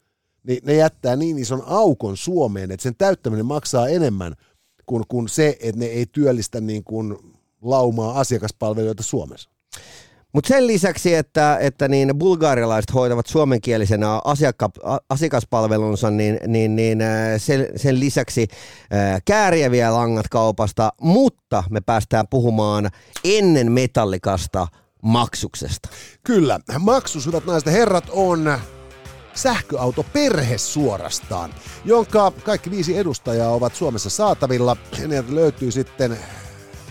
niin 0.46 0.60
ne 0.64 0.74
jättää 0.74 1.16
niin 1.16 1.38
ison 1.38 1.62
aukon 1.66 2.16
Suomeen, 2.16 2.70
että 2.70 2.82
sen 2.82 2.96
täyttäminen 2.98 3.46
maksaa 3.46 3.88
enemmän 3.88 4.34
kuin, 4.86 5.04
kuin 5.08 5.28
se, 5.28 5.56
että 5.60 5.78
ne 5.78 5.86
ei 5.86 6.06
työllistä 6.06 6.60
niin 6.60 6.84
kuin 6.84 7.18
laumaa 7.62 8.20
asiakaspalvelijoita 8.20 9.02
Suomessa. 9.02 9.50
Mutta 10.32 10.48
sen 10.48 10.66
lisäksi, 10.66 11.14
että, 11.14 11.58
että 11.60 11.88
niin 11.88 12.18
bulgarialaiset 12.18 12.94
hoitavat 12.94 13.26
suomenkielisenä 13.26 14.20
asiakka, 14.24 14.70
asiakaspalvelunsa, 15.08 16.10
niin, 16.10 16.38
niin, 16.46 16.76
niin 16.76 17.00
äh, 17.00 17.08
sen, 17.36 17.66
sen 17.76 18.00
lisäksi 18.00 18.48
äh, 18.94 19.22
kääriä 19.24 19.70
vie 19.70 19.90
langat 19.90 20.28
kaupasta, 20.28 20.92
mutta 21.00 21.64
me 21.70 21.80
päästään 21.80 22.28
puhumaan 22.30 22.90
ennen 23.24 23.72
metallikasta 23.72 24.66
maksuksesta. 25.02 25.88
Kyllä, 26.24 26.60
maksus, 26.78 27.26
hyvät 27.26 27.46
naiset 27.46 27.66
ja 27.66 27.72
herrat, 27.72 28.04
on 28.10 28.58
sähköautoperhe 29.34 30.58
suorastaan, 30.58 31.54
jonka 31.84 32.30
kaikki 32.30 32.70
viisi 32.70 32.98
edustajaa 32.98 33.50
ovat 33.50 33.74
Suomessa 33.74 34.10
saatavilla. 34.10 34.76
Ne 35.06 35.24
löytyy 35.28 35.70
sitten 35.70 36.18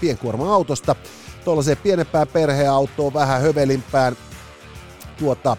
pienkuorma-autosta, 0.01 0.95
tuollaiseen 1.45 1.77
pienempään 1.77 2.27
perheautoon, 2.27 3.13
vähän 3.13 3.41
hövelimpään 3.41 4.17
tuota, 5.19 5.57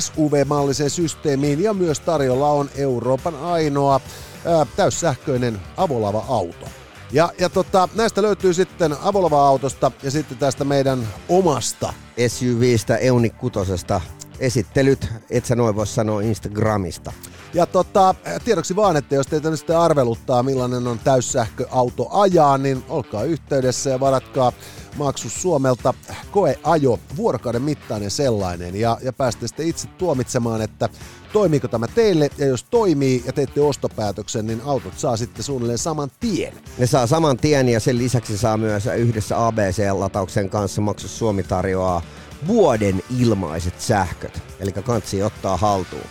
SUV-malliseen 0.00 0.90
systeemiin 0.90 1.62
ja 1.62 1.74
myös 1.74 2.00
tarjolla 2.00 2.50
on 2.50 2.70
Euroopan 2.76 3.36
ainoa 3.36 3.94
äh, 3.94 4.68
täyssähköinen 4.76 5.60
avolava-auto. 5.76 6.66
Ja, 7.12 7.32
ja 7.38 7.48
tota, 7.48 7.88
näistä 7.94 8.22
löytyy 8.22 8.54
sitten 8.54 8.96
avolava-autosta 9.02 9.92
ja 10.02 10.10
sitten 10.10 10.38
tästä 10.38 10.64
meidän 10.64 11.08
omasta 11.28 11.92
SUVstä 12.28 12.96
Euni 12.96 13.30
Kutosesta 13.30 14.00
esittelyt, 14.40 15.08
et 15.30 15.44
sä 15.44 15.56
noin 15.56 15.76
voi 15.76 15.86
sanoa 15.86 16.20
Instagramista. 16.20 17.12
Ja 17.54 17.66
tota, 17.66 18.14
tiedoksi 18.44 18.76
vaan, 18.76 18.96
että 18.96 19.14
jos 19.14 19.26
teitä 19.26 19.50
nyt 19.50 19.58
sitten 19.58 19.78
arveluttaa, 19.78 20.42
millainen 20.42 20.86
on 20.86 20.98
täyssähköauto 20.98 22.08
ajaa, 22.10 22.58
niin 22.58 22.84
olkaa 22.88 23.24
yhteydessä 23.24 23.90
ja 23.90 24.00
varatkaa 24.00 24.52
maksus 24.96 25.42
Suomelta 25.42 25.94
koeajo, 26.30 26.98
vuorokauden 27.16 27.62
mittainen 27.62 28.10
sellainen, 28.10 28.76
ja, 28.76 28.98
ja 29.02 29.12
pääsette 29.12 29.48
sitten 29.48 29.66
itse 29.66 29.88
tuomitsemaan, 29.88 30.62
että 30.62 30.88
toimiiko 31.32 31.68
tämä 31.68 31.86
teille, 31.88 32.30
ja 32.38 32.46
jos 32.46 32.64
toimii 32.64 33.22
ja 33.26 33.32
teette 33.32 33.60
ostopäätöksen, 33.60 34.46
niin 34.46 34.62
autot 34.64 34.98
saa 34.98 35.16
sitten 35.16 35.44
suunnilleen 35.44 35.78
saman 35.78 36.10
tien. 36.20 36.54
Ne 36.78 36.86
saa 36.86 37.06
saman 37.06 37.36
tien 37.36 37.68
ja 37.68 37.80
sen 37.80 37.98
lisäksi 37.98 38.38
saa 38.38 38.56
myös 38.56 38.86
yhdessä 38.86 39.46
ABC-latauksen 39.46 40.50
kanssa 40.50 40.80
maksus 40.80 41.18
Suomi 41.18 41.42
tarjoaa 41.42 42.02
vuoden 42.46 43.02
ilmaiset 43.18 43.80
sähköt. 43.80 44.42
Eli 44.60 44.72
kansi 44.72 45.22
ottaa 45.22 45.56
haltuun. 45.56 46.06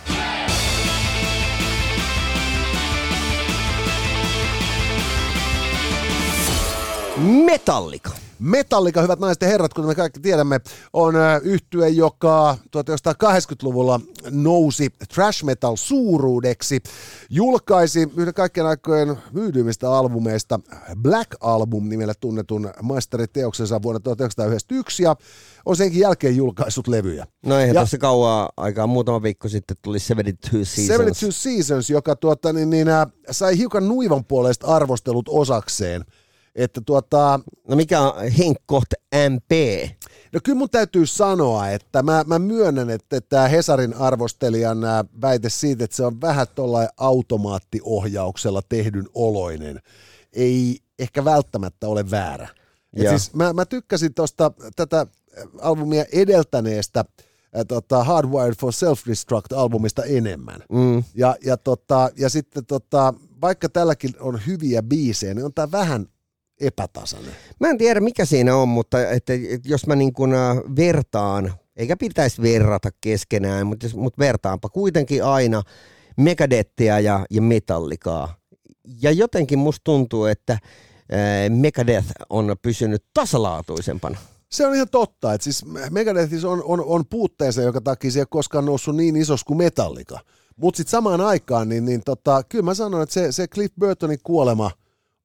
Metallika. 7.16 8.25
Metallica, 8.38 9.02
hyvät 9.02 9.18
naiset 9.18 9.42
ja 9.42 9.48
herrat, 9.48 9.74
kuten 9.74 9.88
me 9.88 9.94
kaikki 9.94 10.20
tiedämme, 10.20 10.60
on 10.92 11.14
yhtye, 11.42 11.88
joka 11.88 12.56
1980-luvulla 12.76 14.00
nousi 14.30 14.88
trash 15.14 15.44
metal 15.44 15.76
suuruudeksi. 15.76 16.80
Julkaisi 17.30 18.08
yhden 18.16 18.34
kaikkien 18.34 18.66
aikojen 18.66 19.16
myydymistä 19.32 19.90
albumeista 19.92 20.60
Black 21.02 21.30
Album 21.40 21.88
nimellä 21.88 22.14
tunnetun 22.20 22.70
maisteriteoksensa 22.82 23.82
vuonna 23.82 24.00
1991 24.00 25.02
ja 25.02 25.16
on 25.66 25.76
senkin 25.76 26.00
jälkeen 26.00 26.36
julkaissut 26.36 26.88
levyjä. 26.88 27.26
No 27.46 27.58
eihän 27.58 27.74
Ja- 27.74 27.80
tässä 27.80 27.98
kauaa 27.98 28.50
aikaa, 28.56 28.86
muutama 28.86 29.22
viikko 29.22 29.48
sitten 29.48 29.76
tuli 29.82 29.98
72 29.98 30.64
Seasons. 30.76 30.86
72 30.86 31.42
Seasons, 31.42 31.90
joka 31.90 32.16
tuota, 32.16 32.52
niin, 32.52 32.70
niin, 32.70 32.88
äh, 32.88 33.06
sai 33.30 33.58
hiukan 33.58 33.88
nuivan 33.88 34.24
puolesta 34.24 34.66
arvostelut 34.66 35.28
osakseen. 35.28 36.04
Että 36.56 36.80
tuota, 36.86 37.40
No 37.68 37.76
mikä 37.76 38.00
on 38.00 38.30
Henk 38.38 38.58
Koht 38.66 38.92
MP? 39.30 39.50
No 40.32 40.40
kyllä 40.44 40.58
mun 40.58 40.70
täytyy 40.70 41.06
sanoa, 41.06 41.68
että 41.68 42.02
mä, 42.02 42.24
mä 42.26 42.38
myönnän, 42.38 42.90
että 42.90 43.20
tämä 43.20 43.48
Hesarin 43.48 43.94
arvostelijan 43.94 44.84
ää, 44.84 45.04
väite 45.20 45.48
siitä, 45.48 45.84
että 45.84 45.96
se 45.96 46.04
on 46.04 46.20
vähän 46.20 46.46
tuollainen 46.54 46.92
automaattiohjauksella 46.96 48.62
tehdyn 48.68 49.06
oloinen, 49.14 49.80
ei 50.32 50.78
ehkä 50.98 51.24
välttämättä 51.24 51.88
ole 51.88 52.10
väärä. 52.10 52.48
Et 52.96 53.02
Joo. 53.02 53.18
siis 53.18 53.34
mä, 53.34 53.52
mä 53.52 53.64
tykkäsin 53.64 54.14
tuosta 54.14 54.52
tätä 54.76 55.06
albumia 55.60 56.04
edeltäneestä 56.12 57.04
ää, 57.54 57.64
tota 57.64 58.04
Hardwired 58.04 58.54
for 58.60 58.72
Self-Destruct-albumista 58.72 60.04
enemmän. 60.04 60.62
Mm. 60.72 61.04
Ja, 61.14 61.36
ja, 61.44 61.56
tota, 61.56 62.10
ja 62.16 62.28
sitten 62.28 62.66
tota, 62.66 63.14
vaikka 63.40 63.68
tälläkin 63.68 64.14
on 64.20 64.40
hyviä 64.46 64.82
biisejä, 64.82 65.34
niin 65.34 65.44
on 65.44 65.54
tämä 65.54 65.70
vähän 65.70 66.06
epätasainen. 66.60 67.32
Mä 67.60 67.68
en 67.68 67.78
tiedä 67.78 68.00
mikä 68.00 68.24
siinä 68.24 68.56
on, 68.56 68.68
mutta 68.68 69.10
että, 69.10 69.32
että 69.32 69.68
jos 69.68 69.86
mä 69.86 69.96
niin 69.96 70.12
kun, 70.12 70.34
äh, 70.34 70.56
vertaan 70.76 71.52
eikä 71.76 71.96
pitäisi 71.96 72.42
verrata 72.42 72.90
keskenään, 73.00 73.66
mutta, 73.66 73.86
mutta 73.94 74.18
vertaanpa 74.18 74.68
kuitenkin 74.68 75.24
aina 75.24 75.62
Megadettia 76.16 77.00
ja, 77.00 77.26
ja 77.30 77.42
Metallikaa. 77.42 78.36
Ja 79.02 79.12
jotenkin 79.12 79.58
musta 79.58 79.84
tuntuu, 79.84 80.24
että 80.24 80.58
Megadeth 81.48 82.06
on 82.30 82.56
pysynyt 82.62 83.04
tasalaatuisempana. 83.14 84.18
Se 84.50 84.66
on 84.66 84.74
ihan 84.74 84.88
totta, 84.90 85.34
että 85.34 85.44
siis 85.44 85.64
Megadethissa 85.90 86.50
on, 86.50 86.62
on, 86.64 86.84
on 86.84 87.04
puutteensa, 87.10 87.62
joka 87.62 87.80
takia 87.80 88.10
se 88.10 88.18
ei 88.18 88.20
ole 88.20 88.26
koskaan 88.30 88.64
noussut 88.64 88.96
niin 88.96 89.16
isos 89.16 89.44
kuin 89.44 89.58
Metallika. 89.58 90.20
Mutta 90.56 90.76
sitten 90.76 90.90
samaan 90.90 91.20
aikaan, 91.20 91.68
niin, 91.68 91.84
niin 91.84 92.02
tota, 92.04 92.42
kyllä 92.48 92.64
mä 92.64 92.74
sanon, 92.74 93.02
että 93.02 93.12
se, 93.12 93.32
se 93.32 93.48
Cliff 93.48 93.74
Burtonin 93.80 94.18
kuolema 94.22 94.70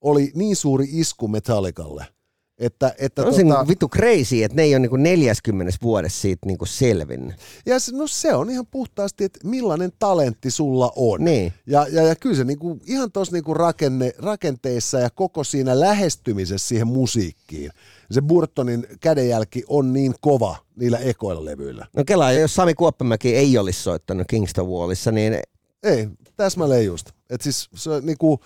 oli 0.02 0.32
niin 0.36 0.56
suuri 0.56 0.88
isku 0.92 1.28
Metallikalle– 1.28 2.06
että, 2.62 2.94
että 2.98 3.22
on 3.22 3.34
tota, 3.34 3.62
se 3.62 3.68
vittu 3.68 3.90
crazy, 3.90 4.44
että 4.44 4.56
ne 4.56 4.64
ei 4.64 4.76
ole 4.76 4.80
niin 4.80 5.04
40 5.04 5.78
vuodessa 5.82 6.22
siitä 6.22 6.46
niin 6.46 6.58
selvinnyt. 6.64 7.36
Ja 7.66 7.80
se, 7.80 7.96
no 7.96 8.08
se 8.08 8.34
on 8.34 8.50
ihan 8.50 8.68
puhtaasti, 8.68 9.24
että 9.24 9.40
millainen 9.44 9.92
talentti 10.00 10.52
sulla 10.52 10.92
on. 10.96 11.26
Niin. 11.26 11.54
Ja, 11.68 11.88
ja, 11.92 12.04
ja 12.04 12.16
kyllä 12.16 12.36
se 12.36 12.44
niin 12.44 12.60
kuin, 12.60 12.82
ihan 12.86 13.12
tuossa 13.12 13.34
niin 13.34 13.56
rakenne, 13.56 14.14
rakenteissa 14.18 15.00
ja 15.00 15.10
koko 15.10 15.44
siinä 15.44 15.80
lähestymisessä 15.80 16.68
siihen 16.68 16.88
musiikkiin, 16.88 17.72
se 18.12 18.22
Burtonin 18.22 18.88
kädenjälki 19.00 19.64
on 19.68 19.94
niin 19.94 20.14
kova 20.22 20.56
niillä 20.76 20.98
ekoilla 20.98 21.46
levyillä. 21.46 21.88
No 21.96 22.04
kela, 22.06 22.32
jos 22.32 22.56
Sami 22.56 22.74
Kuoppamäki 22.74 23.36
ei 23.36 23.58
olisi 23.58 23.84
soittanut 23.84 24.28
Kingston 24.30 24.68
Wallissa, 24.68 25.12
niin... 25.12 25.40
Ei, 25.84 26.08
täsmälleen 26.38 26.86
just. 26.86 27.10
Et 27.30 27.42
siis 27.42 27.70
se 27.76 27.90
niin 28.02 28.18
kuin, 28.18 28.40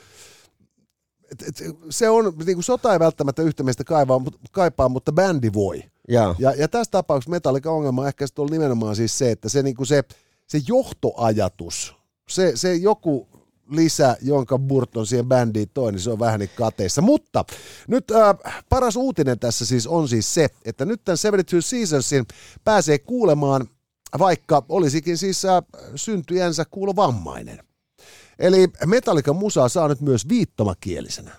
et, 1.32 1.62
et, 1.62 1.78
se 1.90 2.10
on, 2.10 2.34
niin 2.46 2.56
kuin 2.56 2.64
sota 2.64 2.94
ei 2.94 3.00
välttämättä 3.00 3.42
yhtä 3.42 3.64
meistä 3.64 3.84
kaivaa, 3.84 4.22
kaipaa, 4.52 4.90
mutta 4.90 5.12
bändi 5.12 5.54
voi. 5.54 5.84
Ja, 6.08 6.36
ja, 6.40 6.52
ja 6.52 6.68
tässä 6.68 6.92
tapauksessa 6.92 7.32
Metallica 7.32 7.72
ongelma 7.72 8.02
on 8.02 8.08
ehkä 8.08 8.26
ollut 8.38 8.52
nimenomaan 8.52 8.96
siis 8.96 9.18
se, 9.18 9.32
että 9.32 9.50
se, 9.50 9.64
niin 9.64 9.76
kuin 9.76 9.88
se, 9.88 10.04
se 10.48 10.62
johtoajatus, 10.68 11.96
se, 12.30 12.52
se 12.56 12.76
joku 12.76 13.28
lisä, 13.70 14.18
jonka 14.22 14.60
Burton 14.60 15.08
siihen 15.08 15.26
bändiin 15.26 15.70
toi, 15.74 15.92
niin 15.92 16.00
se 16.00 16.12
on 16.12 16.20
vähän 16.20 16.40
niin 16.40 16.50
kateissa. 16.56 17.02
Mutta 17.02 17.46
nyt 17.88 18.12
äh, 18.12 18.64
paras 18.70 18.96
uutinen 18.96 19.40
tässä 19.40 19.66
siis 19.66 19.88
on 19.88 20.10
siis 20.10 20.34
se, 20.34 20.48
että 20.66 20.86
nyt 20.86 21.02
tämän 21.06 21.18
72 21.18 21.70
Seasonsin 21.70 22.26
pääsee 22.64 23.00
kuulemaan, 23.00 23.68
vaikka 24.20 24.64
olisikin 24.70 25.18
siis 25.18 25.46
äh, 25.46 25.64
syntyjänsä 25.96 26.66
kuulovammainen. 26.72 27.60
Eli 28.39 28.67
Metallican 28.86 29.36
musaa 29.36 29.69
saa 29.69 29.88
nyt 29.88 30.02
myös 30.02 30.30
viittomakielisenä. 30.30 31.32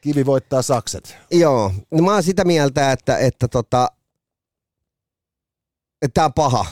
Kivi 0.00 0.26
voittaa 0.26 0.62
sakset. 0.62 1.16
Joo, 1.30 1.72
no 1.90 2.02
mä 2.02 2.12
oon 2.12 2.22
sitä 2.22 2.44
mieltä, 2.44 2.92
että, 2.92 3.18
että, 3.18 3.48
tota, 3.48 3.88
että 6.02 6.14
tämä 6.14 6.24
on 6.24 6.32
paha 6.32 6.66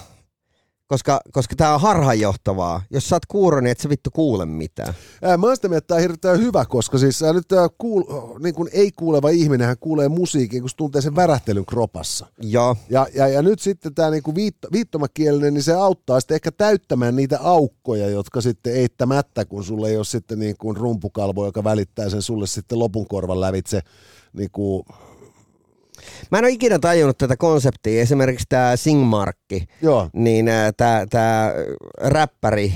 koska, 0.91 1.21
koska 1.33 1.57
tämä 1.57 1.75
on 1.75 1.81
harhaanjohtavaa. 1.81 2.83
Jos 2.91 3.09
sä 3.09 3.17
oot 3.17 3.27
kuuro, 3.27 3.61
niin 3.61 3.71
et 3.71 3.81
sä 3.81 3.89
vittu 3.89 4.11
kuule 4.13 4.47
mitään. 4.47 4.95
Ää, 5.23 5.37
mä 5.37 5.47
oon 5.47 5.57
sitä 5.57 5.69
mieltä, 5.69 5.99
että 5.99 6.17
tämä 6.21 6.35
on 6.35 6.41
hyvä, 6.41 6.65
koska 6.65 6.99
siis 6.99 7.23
ää, 7.23 7.33
nyt 7.33 7.49
tää 7.49 7.69
kuul, 7.79 8.03
niin 8.39 8.55
kun 8.55 8.69
ei 8.73 8.93
kuuleva 8.93 9.29
ihminen 9.29 9.67
hän 9.67 9.77
kuulee 9.81 10.09
musiikin, 10.09 10.61
kun 10.61 10.71
se 10.71 10.77
tuntee 10.77 11.03
sen 11.03 11.17
värähtelyn 11.17 11.67
kropassa. 11.67 12.27
Joo. 12.41 12.77
Ja, 12.89 13.07
ja, 13.15 13.29
ja 13.29 13.43
nyt 13.43 13.61
sitten 13.61 13.95
tämä 13.95 14.11
niin 14.11 14.35
viitto, 14.35 14.69
viittomakielinen, 14.73 15.55
niin 15.55 15.63
se 15.63 15.75
auttaa 15.75 16.21
sitten 16.21 16.35
ehkä 16.35 16.53
täyttämään 16.53 17.17
niitä 17.17 17.39
aukkoja, 17.41 18.09
jotka 18.09 18.41
sitten 18.41 18.75
eittämättä, 18.75 19.45
kun 19.45 19.65
sulle 19.65 19.89
ei 19.89 19.97
ole 19.97 20.05
sitten 20.05 20.39
niin 20.39 20.57
kuin 20.59 20.77
rumpukalvo, 20.77 21.47
joka 21.47 21.65
välittää 21.65 22.09
sen 22.09 22.23
sulle 22.23 22.47
sitten 22.47 22.79
lopun 22.79 23.07
korvan 23.09 23.41
lävitse 23.41 23.81
niin 24.33 24.51
kuin 24.53 24.85
Mä 26.31 26.39
en 26.39 26.45
ole 26.45 26.53
ikinä 26.53 26.79
tajunnut 26.79 27.19
tätä 27.19 27.37
konseptia. 27.37 28.03
Esimerkiksi 28.03 28.47
tämä 28.49 28.77
Singmarkki, 28.77 29.67
Joo. 29.83 30.11
niin 30.13 30.47
tämä, 31.11 31.53
räppäri, 31.99 32.75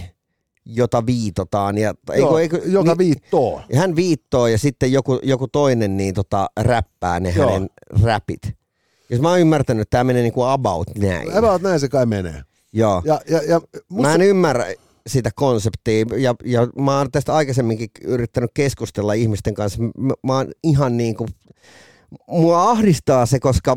jota 0.64 1.06
viitotaan. 1.06 1.78
Ja, 1.78 1.94
Joo, 2.16 2.38
eikö, 2.38 2.56
eikö, 2.56 2.68
joka 2.70 2.90
niin, 2.90 2.98
viittoo. 2.98 3.60
Hän 3.76 3.96
viittoo 3.96 4.46
ja 4.46 4.58
sitten 4.58 4.92
joku, 4.92 5.18
joku 5.22 5.48
toinen 5.48 5.96
niin 5.96 6.14
tota, 6.14 6.46
räppää 6.60 7.20
ne 7.20 7.32
Joo. 7.36 7.50
hänen 7.50 7.70
räpit. 8.02 8.40
Jos 9.10 9.20
mä 9.20 9.30
oon 9.30 9.40
ymmärtänyt, 9.40 9.82
että 9.82 9.90
tämä 9.90 10.04
menee 10.04 10.22
niin 10.22 10.32
kuin 10.32 10.48
about 10.48 10.90
näin. 10.98 11.36
About 11.36 11.62
näin 11.62 11.80
se 11.80 11.88
kai 11.88 12.06
menee. 12.06 12.42
Joo. 12.72 13.02
Ja, 13.04 13.20
ja, 13.28 13.42
ja 13.42 13.60
musta... 13.88 14.08
Mä 14.08 14.14
en 14.14 14.22
ymmärrä 14.22 14.66
sitä 15.06 15.30
konseptia 15.34 16.06
ja, 16.16 16.34
ja 16.44 16.68
mä 16.78 16.98
oon 16.98 17.10
tästä 17.10 17.34
aikaisemminkin 17.34 17.88
yrittänyt 18.04 18.50
keskustella 18.54 19.12
ihmisten 19.12 19.54
kanssa. 19.54 19.82
Mä, 19.82 20.14
mä 20.26 20.36
oon 20.36 20.52
ihan 20.62 20.96
niin 20.96 21.14
kuin 21.14 21.28
mua 22.28 22.70
ahdistaa 22.70 23.26
se, 23.26 23.40
koska 23.40 23.76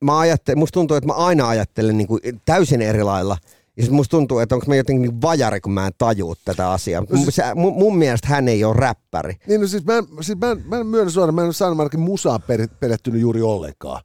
mä 0.00 0.18
ajattelen, 0.18 0.58
musta 0.58 0.74
tuntuu, 0.74 0.96
että 0.96 1.06
mä 1.06 1.12
aina 1.12 1.48
ajattelen 1.48 1.98
niin 1.98 2.08
kuin 2.08 2.20
täysin 2.44 2.82
eri 2.82 3.02
lailla. 3.02 3.36
Ja 3.76 3.90
musta 3.90 4.10
tuntuu, 4.10 4.38
että 4.38 4.54
onko 4.54 4.66
mä 4.68 4.76
jotenkin 4.76 5.02
niin 5.02 5.22
vajari, 5.22 5.60
kun 5.60 5.72
mä 5.72 5.86
en 5.86 5.92
tajua 5.98 6.34
tätä 6.44 6.70
asiaa. 6.70 7.04
No 7.10 7.16
siis, 7.16 7.36
mun, 7.54 7.72
mun 7.72 7.98
mielestä 7.98 8.28
hän 8.28 8.48
ei 8.48 8.64
ole 8.64 8.76
räppäri. 8.76 9.34
Niin 9.46 9.60
no 9.60 9.66
siis 9.66 9.84
mä, 9.84 9.92
siis 10.20 10.38
mä, 10.38 10.54
mä 10.54 10.78
en 10.78 10.86
myönnä 10.86 11.10
suoraan, 11.10 11.34
mä 11.34 11.40
en 11.40 11.46
ole 11.46 11.52
Sanmarkin 11.52 12.00
musaan 12.00 12.40
perehtynyt 12.80 13.20
juuri 13.20 13.42
ollenkaan. 13.42 14.02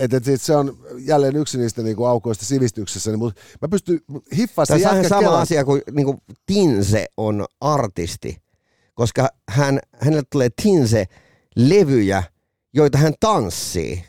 Et, 0.00 0.14
et, 0.14 0.28
et 0.28 0.42
se 0.42 0.56
on 0.56 0.76
jälleen 0.98 1.36
yksi 1.36 1.58
niistä 1.58 1.82
niinku 1.82 2.04
aukoista 2.04 2.44
sivistyksessä, 2.44 3.10
niin, 3.10 3.18
mutta 3.18 3.40
mä 3.62 3.68
pystyn 3.68 4.00
hiffaamaan 4.36 4.80
Tässä 4.80 4.90
on 4.90 5.04
sama 5.04 5.20
kelan. 5.20 5.40
asia 5.40 5.64
kuin 5.64 5.82
niinku 5.92 6.22
Tinse 6.46 7.06
on 7.16 7.44
artisti, 7.60 8.36
koska 8.94 9.28
hän, 9.48 9.80
hänelle 10.00 10.22
tulee 10.32 10.48
Tinse-levyjä– 10.62 12.22
joita 12.76 12.98
hän 12.98 13.14
tanssii. 13.20 14.04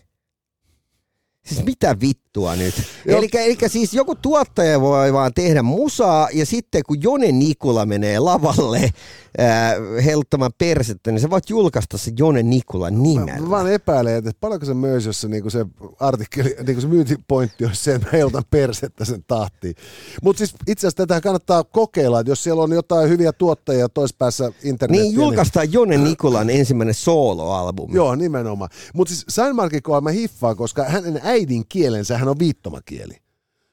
Siis 1.48 1.66
mitä 1.66 1.96
vittua 2.02 2.56
nyt? 2.56 2.76
Eli, 3.06 3.58
siis 3.68 3.94
joku 3.94 4.16
tuottaja 4.16 4.82
voi 4.82 5.14
vaan 5.14 5.34
tehdä 5.34 5.62
musaa 5.64 6.28
ja 6.34 6.46
sitten 6.46 6.82
kun 6.88 7.04
Jone 7.04 7.32
Nikula 7.32 7.86
menee 7.86 8.20
lavalle 8.20 8.84
äh, 8.84 10.04
helttämään 10.06 10.52
persettä, 10.58 11.12
niin 11.12 11.22
sä 11.22 11.30
voit 11.30 11.50
julkaista 11.50 11.98
se 11.98 12.12
Jone 12.20 12.44
Nikula 12.44 12.90
nimellä. 12.90 13.34
Mä, 13.34 13.42
mä 13.42 13.50
vaan 13.50 13.72
epäilen, 13.72 14.16
että 14.16 14.32
paljonko 14.42 14.66
se 14.66 14.74
myös, 14.74 15.06
jos 15.06 15.22
se, 15.22 15.28
niinku 15.28 15.50
se 15.50 15.66
artikkeli, 16.00 16.56
niinku 16.66 16.82
se 16.82 16.88
myyntipointti 16.88 17.66
olisi 17.66 17.84
se, 17.84 17.96
että 17.96 18.08
mä 18.08 18.18
heltan 18.18 18.44
persettä 18.50 19.06
sen 19.06 19.24
tahtiin. 19.28 19.76
Mutta 20.24 20.38
siis 20.38 20.56
itse 20.68 20.88
asiassa 20.88 21.08
tätä 21.08 21.22
kannattaa 21.22 21.64
kokeilla, 21.64 22.20
että 22.20 22.32
jos 22.32 22.44
siellä 22.44 22.64
on 22.64 22.72
jotain 22.72 23.10
hyviä 23.10 23.34
tuottajia 23.34 23.90
toispäässä 23.90 24.52
internetiä. 24.64 25.04
Niin 25.04 25.16
julkaistaan 25.16 25.66
niin... 25.66 25.74
Jone 25.74 25.98
Nikulan 25.98 26.50
ensimmäinen 26.50 26.96
soloalbumi. 26.96 27.96
Joo, 27.96 28.16
nimenomaan. 28.16 28.70
Mutta 28.94 29.14
siis 29.14 29.26
Seinmarkikoa 29.30 30.02
mä 30.02 30.10
hiffaan, 30.10 30.56
koska 30.56 30.84
hänen 30.84 31.20
äidin 31.24 31.37
kielensä 31.70 32.18
hän 32.18 32.28
on 32.28 32.40
viittomakieli 32.40 33.16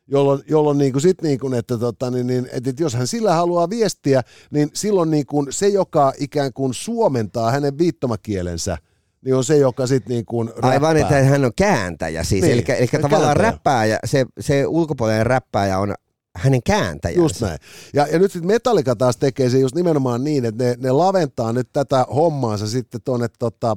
jolloin, 0.07 0.43
jolloin 0.49 0.79
niin 0.79 0.93
kuin 0.93 1.03
sit 1.03 1.23
niin 1.23 1.39
kuin, 1.39 1.55
että, 1.55 1.79
tota, 1.79 2.11
niin, 2.11 2.27
niin, 2.27 2.49
että, 2.53 2.71
että 2.71 2.83
jos 2.83 2.95
hän 2.95 3.07
sillä 3.07 3.35
haluaa 3.35 3.71
viestiä, 3.71 4.23
niin 4.51 4.71
silloin 4.75 5.11
niin 5.11 5.27
kuin 5.27 5.47
se, 5.51 5.69
joka 5.69 6.13
ikään 6.19 6.53
kuin 6.53 6.75
suomentaa 6.75 7.51
hänen 7.51 7.79
viittomakielensä, 7.79 8.79
niin 9.25 9.35
on 9.35 9.45
se, 9.45 9.57
joka 9.57 9.87
sitten 9.87 10.15
niin 10.15 10.25
kuin 10.25 10.49
räppää. 10.49 10.71
Aivan, 10.71 10.97
että 10.97 11.23
hän 11.23 11.45
on 11.45 11.53
kääntäjä 11.57 12.25
siis. 12.25 12.43
Niin, 12.43 12.53
eli, 12.53 12.65
eli 12.69 13.03
tavallaan 13.03 13.37
räppääjä, 13.37 13.99
se, 14.05 14.27
se 14.41 14.67
ulkopuolinen 14.67 15.27
räppääjä 15.27 15.79
on 15.79 15.95
hänen 16.37 16.61
kääntäjänsä. 16.63 17.23
Just 17.23 17.41
näin. 17.41 17.59
Ja, 17.95 18.07
ja 18.07 18.19
nyt 18.19 18.33
sitten 18.33 18.47
Metallica 18.47 18.97
taas 18.97 19.17
tekee 19.17 19.51
se 19.51 19.59
just 19.59 19.75
nimenomaan 19.75 20.25
niin, 20.25 20.45
että 20.45 20.65
ne, 20.65 20.77
ne 20.79 20.91
laventaa 20.91 21.53
nyt 21.53 21.69
tätä 21.73 22.07
hommaansa 22.15 22.67
sitten 22.67 23.01
tuonne 23.05 23.29
tota, 23.39 23.77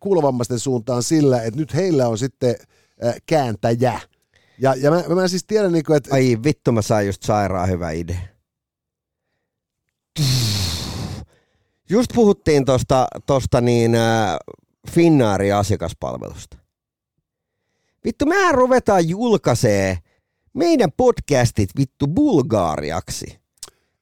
kuulovammaisten 0.00 0.58
suuntaan 0.58 1.02
sillä, 1.02 1.42
että 1.42 1.60
nyt 1.60 1.74
heillä 1.74 2.08
on 2.08 2.18
sitten 2.18 2.54
ää, 3.02 3.14
kääntäjä. 3.26 4.00
Ja, 4.58 4.74
ja 4.74 4.90
mä, 4.90 5.02
mä 5.14 5.28
siis 5.28 5.44
tiedän, 5.44 5.72
niin 5.72 5.84
kuin, 5.84 5.96
että... 5.96 6.14
Ai 6.14 6.38
vittu, 6.44 6.72
mä 6.72 6.82
sain 6.82 7.06
just 7.06 7.22
sairaan 7.22 7.68
hyvä 7.68 7.90
idea. 7.90 8.20
Just 11.90 12.10
puhuttiin 12.14 12.64
tosta, 12.64 13.06
tosta 13.26 13.60
niin 13.60 13.94
äh, 13.94 14.36
Finnaarin 14.90 15.54
asiakaspalvelusta. 15.54 16.56
Vittu, 18.04 18.26
mä 18.26 18.52
ruvetaan 18.52 19.08
julkaisee 19.08 19.98
meidän 20.54 20.92
podcastit 20.96 21.70
vittu 21.78 22.06
bulgaariaksi. 22.06 23.40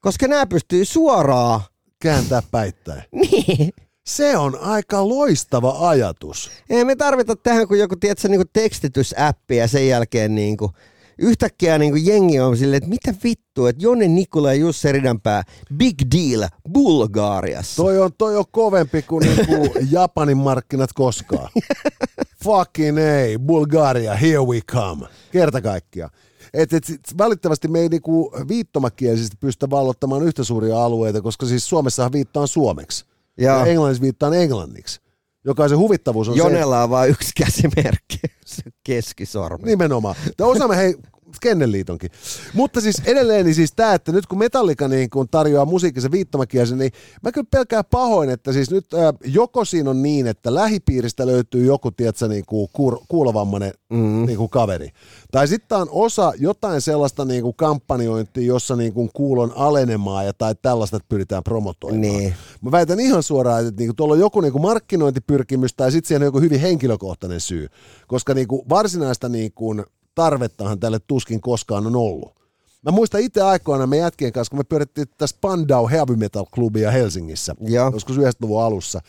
Koska 0.00 0.28
nämä 0.28 0.46
pystyy 0.46 0.84
suoraan... 0.84 1.60
Kääntää 2.02 2.42
päittäin. 2.50 3.02
niin. 3.30 3.72
Se 4.06 4.36
on 4.36 4.58
aika 4.60 5.08
loistava 5.08 5.88
ajatus. 5.88 6.50
Ei 6.70 6.84
me 6.84 6.96
tarvita 6.96 7.36
tähän 7.36 7.68
kuin 7.68 7.80
joku 7.80 7.96
tiedätkö, 7.96 8.28
niin 8.28 8.38
kuin 8.38 8.50
tekstitysäppi 8.52 9.56
ja 9.56 9.68
sen 9.68 9.88
jälkeen 9.88 10.34
niin 10.34 10.56
kuin, 10.56 10.72
yhtäkkiä 11.18 11.78
niin 11.78 11.92
kuin 11.92 12.06
jengi 12.06 12.40
on 12.40 12.56
silleen, 12.56 12.76
että 12.76 12.90
mitä 12.90 13.14
vittu, 13.24 13.66
että 13.66 13.82
Jonne 13.82 14.08
Nikula 14.08 14.52
ja 14.52 14.60
Jussi 14.60 14.92
Ridanpää, 14.92 15.42
big 15.74 15.94
deal, 16.16 16.48
Bulgaariassa. 16.72 17.82
Toi 17.82 17.98
on, 17.98 18.10
toi 18.18 18.36
on 18.36 18.44
kovempi 18.50 19.02
kuin 19.02 19.26
niinku 19.26 19.74
Japanin 19.90 20.38
markkinat 20.38 20.92
koskaan. 20.92 21.50
Fucking 22.44 22.98
ei, 22.98 23.38
Bulgaria, 23.38 24.14
here 24.14 24.42
we 24.44 24.60
come. 24.60 25.06
Kerta 25.32 25.60
kaikkia. 25.60 26.10
Et, 26.54 26.72
et, 26.72 26.84
valitettavasti 27.18 27.68
me 27.68 27.80
ei 27.80 27.88
niinku 27.88 28.32
viittomakielisesti 28.48 29.36
pystytä 29.40 29.70
vallottamaan 29.70 30.22
yhtä 30.22 30.44
suuria 30.44 30.84
alueita, 30.84 31.22
koska 31.22 31.46
siis 31.46 31.68
Suomessahan 31.68 32.12
viittaan 32.12 32.48
suomeksi. 32.48 33.04
Ja, 33.40 33.52
ja 33.52 33.66
englanniksi 33.66 34.02
viittaan 34.02 34.34
englanniksi 34.34 35.00
joka 35.44 35.68
se 35.68 35.74
huvittavuus 35.74 36.28
on 36.28 36.34
se, 36.34 36.38
Jonella 36.38 36.82
on 36.82 36.90
vain 36.90 37.10
yksi 37.10 37.30
käsimerkki, 37.36 38.18
se 38.44 38.62
keskisormi. 38.84 39.66
Nimenomaan. 39.66 40.14
Tämä 40.36 40.50
osaamme 40.50 40.76
hei 40.76 40.96
Kennelliitonkin. 41.40 42.10
Mutta 42.54 42.80
siis 42.80 43.02
edelleen 43.04 43.44
niin 43.44 43.54
siis 43.54 43.72
tämä, 43.76 43.94
että 43.94 44.12
nyt 44.12 44.26
kun 44.26 44.38
Metallica 44.38 44.88
niin 44.88 45.10
kun 45.10 45.28
tarjoaa 45.28 45.64
musiikkisen 45.64 46.10
viittomakielisen, 46.10 46.78
niin 46.78 46.92
mä 47.22 47.32
kyllä 47.32 47.46
pelkään 47.50 47.84
pahoin, 47.90 48.30
että 48.30 48.52
siis 48.52 48.70
nyt 48.70 48.94
äh, 48.94 49.14
joko 49.24 49.64
siinä 49.64 49.90
on 49.90 50.02
niin, 50.02 50.26
että 50.26 50.54
lähipiiristä 50.54 51.26
löytyy 51.26 51.66
joku, 51.66 51.90
tiedätkö, 51.90 52.28
niin 52.28 52.44
kuin 52.46 52.68
kuur, 52.72 52.98
kuulovammainen 53.08 53.72
mm. 53.90 54.26
niin 54.26 54.38
kuin 54.38 54.50
kaveri. 54.50 54.90
Tai 55.30 55.48
sitten 55.48 55.78
on 55.78 55.88
osa 55.90 56.32
jotain 56.38 56.80
sellaista 56.80 57.24
niin 57.24 57.42
kuin 57.42 57.56
kampanjointia, 57.56 58.46
jossa 58.46 58.76
niin 58.76 58.92
kuin 58.92 59.10
kuulon 59.12 59.52
alenemaa 59.56 60.22
ja 60.22 60.32
tai 60.32 60.54
tällaista 60.62 60.96
että 60.96 61.08
pyritään 61.08 61.44
promotoimaan. 61.44 62.00
Niin. 62.00 62.34
Mä 62.60 62.70
väitän 62.70 63.00
ihan 63.00 63.22
suoraan, 63.22 63.66
että 63.66 63.80
niin 63.80 63.88
kuin 63.88 63.96
tuolla 63.96 64.14
on 64.14 64.20
joku 64.20 64.40
niin 64.40 64.52
kuin 64.52 64.62
markkinointipyrkimys 64.62 65.74
tai 65.74 65.92
sitten 65.92 66.08
siihen 66.08 66.22
on 66.22 66.26
joku 66.26 66.40
hyvin 66.40 66.60
henkilökohtainen 66.60 67.40
syy. 67.40 67.68
Koska 68.06 68.34
niin 68.34 68.48
kuin 68.48 68.68
varsinaista 68.68 69.28
niin 69.28 69.52
kuin 69.52 69.84
tarvettahan 70.18 70.80
tälle 70.80 70.98
tuskin 70.98 71.40
koskaan 71.40 71.86
on 71.86 71.96
ollut. 71.96 72.34
Mä 72.82 72.90
muistan 72.90 73.20
itse 73.20 73.42
aikoina 73.42 73.86
me 73.86 73.96
jätkien 73.96 74.32
kanssa, 74.32 74.50
kun 74.50 74.60
me 74.60 74.64
pyörittiin 74.64 75.06
tässä 75.18 75.36
Spandau 75.36 75.88
Heavy 75.88 76.16
Metal 76.16 76.46
Clubia 76.54 76.90
Helsingissä, 76.90 77.54
Joo. 77.60 77.90
joskus 77.92 78.18
90-luvun 78.18 78.62
alussa, 78.62 79.00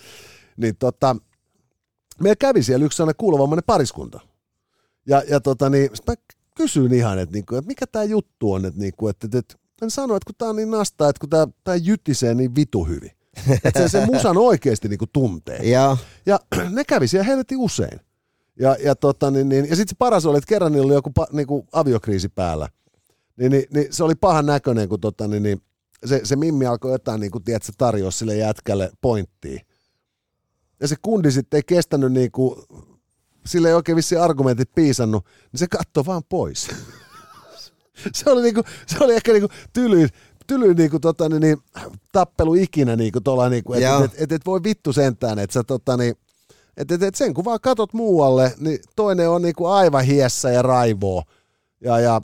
niin 0.57 0.75
tota, 0.75 1.15
meillä 2.21 2.35
kävi 2.35 2.63
siellä 2.63 2.85
yksi 2.85 2.95
sellainen 2.95 3.17
kuulovammainen 3.17 3.63
pariskunta. 3.65 4.19
Ja, 5.07 5.23
ja 5.29 5.39
tota, 5.39 5.69
niin, 5.69 5.89
mä 6.07 6.13
kysyin 6.55 6.93
ihan, 6.93 7.19
että, 7.19 7.33
niinku, 7.33 7.55
että 7.55 7.67
mikä 7.67 7.87
tämä 7.87 8.03
juttu 8.03 8.53
on, 8.53 8.65
että, 8.65 8.79
niinku, 8.79 9.07
että, 9.07 9.27
että, 9.27 9.37
että 9.39 9.55
en 9.81 9.91
sano, 9.91 10.15
että 10.15 10.25
kun 10.27 10.35
tämä 10.37 10.49
on 10.49 10.55
niin 10.55 10.71
nastaa, 10.71 11.09
että 11.09 11.19
kun 11.19 11.29
tämä 11.63 11.75
jytisee 11.75 12.33
niin 12.35 12.55
vitu 12.55 12.85
hyvin. 12.85 13.11
Että 13.63 13.79
se, 13.79 13.89
se 13.89 14.05
musan 14.05 14.37
oikeasti 14.37 14.87
niinku 14.87 15.07
tuntee. 15.13 15.59
Ja, 15.73 15.97
Ja 16.25 16.39
ne 16.75 16.83
kävi 16.83 17.07
siellä 17.07 17.25
helvetin 17.25 17.57
usein. 17.57 17.99
Ja, 18.59 18.75
ja, 18.83 18.95
tota, 18.95 19.31
niin, 19.31 19.49
niin, 19.49 19.69
ja 19.69 19.75
sitten 19.75 19.89
se 19.89 19.95
paras 19.99 20.25
oli, 20.25 20.37
että 20.37 20.47
kerran 20.47 20.71
niillä 20.71 20.85
oli 20.85 20.93
joku 20.93 21.09
pa, 21.09 21.27
niinku, 21.31 21.67
aviokriisi 21.71 22.29
päällä. 22.29 22.69
Niin, 23.37 23.51
niin, 23.51 23.63
niin, 23.73 23.87
se 23.93 24.03
oli 24.03 24.15
pahan 24.15 24.45
näköinen, 24.45 24.89
kun 24.89 24.99
tota, 24.99 25.27
niin, 25.27 25.43
niin, 25.43 25.61
se, 26.05 26.21
se 26.23 26.35
Mimmi 26.35 26.65
alkoi 26.65 26.91
jotain 26.91 27.21
niin 27.21 27.31
kuin, 27.31 27.43
tiedätkö, 27.43 27.71
tarjoa 27.77 28.11
sille 28.11 28.35
jätkälle 28.35 28.91
pointtia. 29.01 29.59
Ja 30.79 30.87
se 30.87 30.95
kundi 31.01 31.31
sitten 31.31 31.57
ei 31.57 31.63
kestänyt, 31.63 32.11
niin 32.11 32.31
kuin, 32.31 32.61
sille 33.45 33.67
ei 33.67 33.73
oikein 33.73 33.95
vissi 33.95 34.17
argumentit 34.17 34.75
piisannut, 34.75 35.25
niin 35.51 35.59
se 35.59 35.67
katsoi 35.67 36.05
vaan 36.05 36.23
pois. 36.29 36.67
se, 38.13 38.29
oli, 38.29 38.41
niin 38.41 38.53
kuin, 38.53 38.65
se 38.87 39.03
oli 39.03 39.15
ehkä 39.15 39.31
niin 39.31 39.41
kuin, 39.41 39.51
tylyin, 39.73 40.09
tylyin 40.47 40.77
niin 40.77 40.91
kuin, 40.91 41.01
tota, 41.01 41.29
niin, 41.29 41.41
niin, 41.41 41.57
tappelu 42.11 42.53
ikinä, 42.53 42.95
niin 42.95 43.11
kuin, 43.11 43.23
tuolla, 43.23 43.49
niin 43.49 43.63
kuin, 43.63 43.83
että 43.83 44.05
et, 44.05 44.11
et, 44.17 44.31
et 44.31 44.45
voi 44.45 44.63
vittu 44.63 44.93
sentään, 44.93 45.39
että 45.39 45.53
sä 45.53 45.63
tota, 45.63 45.97
niin, 45.97 46.15
et, 46.77 46.91
et, 46.91 47.03
et 47.03 47.15
sen 47.15 47.33
kun 47.33 47.45
vaan 47.45 47.59
katot 47.61 47.93
muualle, 47.93 48.53
niin 48.59 48.79
toinen 48.95 49.29
on 49.29 49.41
niinku 49.41 49.65
aivan 49.65 50.05
hiessä 50.05 50.51
ja 50.51 50.61
raivoo. 50.61 51.23
Ja, 51.83 51.99
ja 51.99 52.21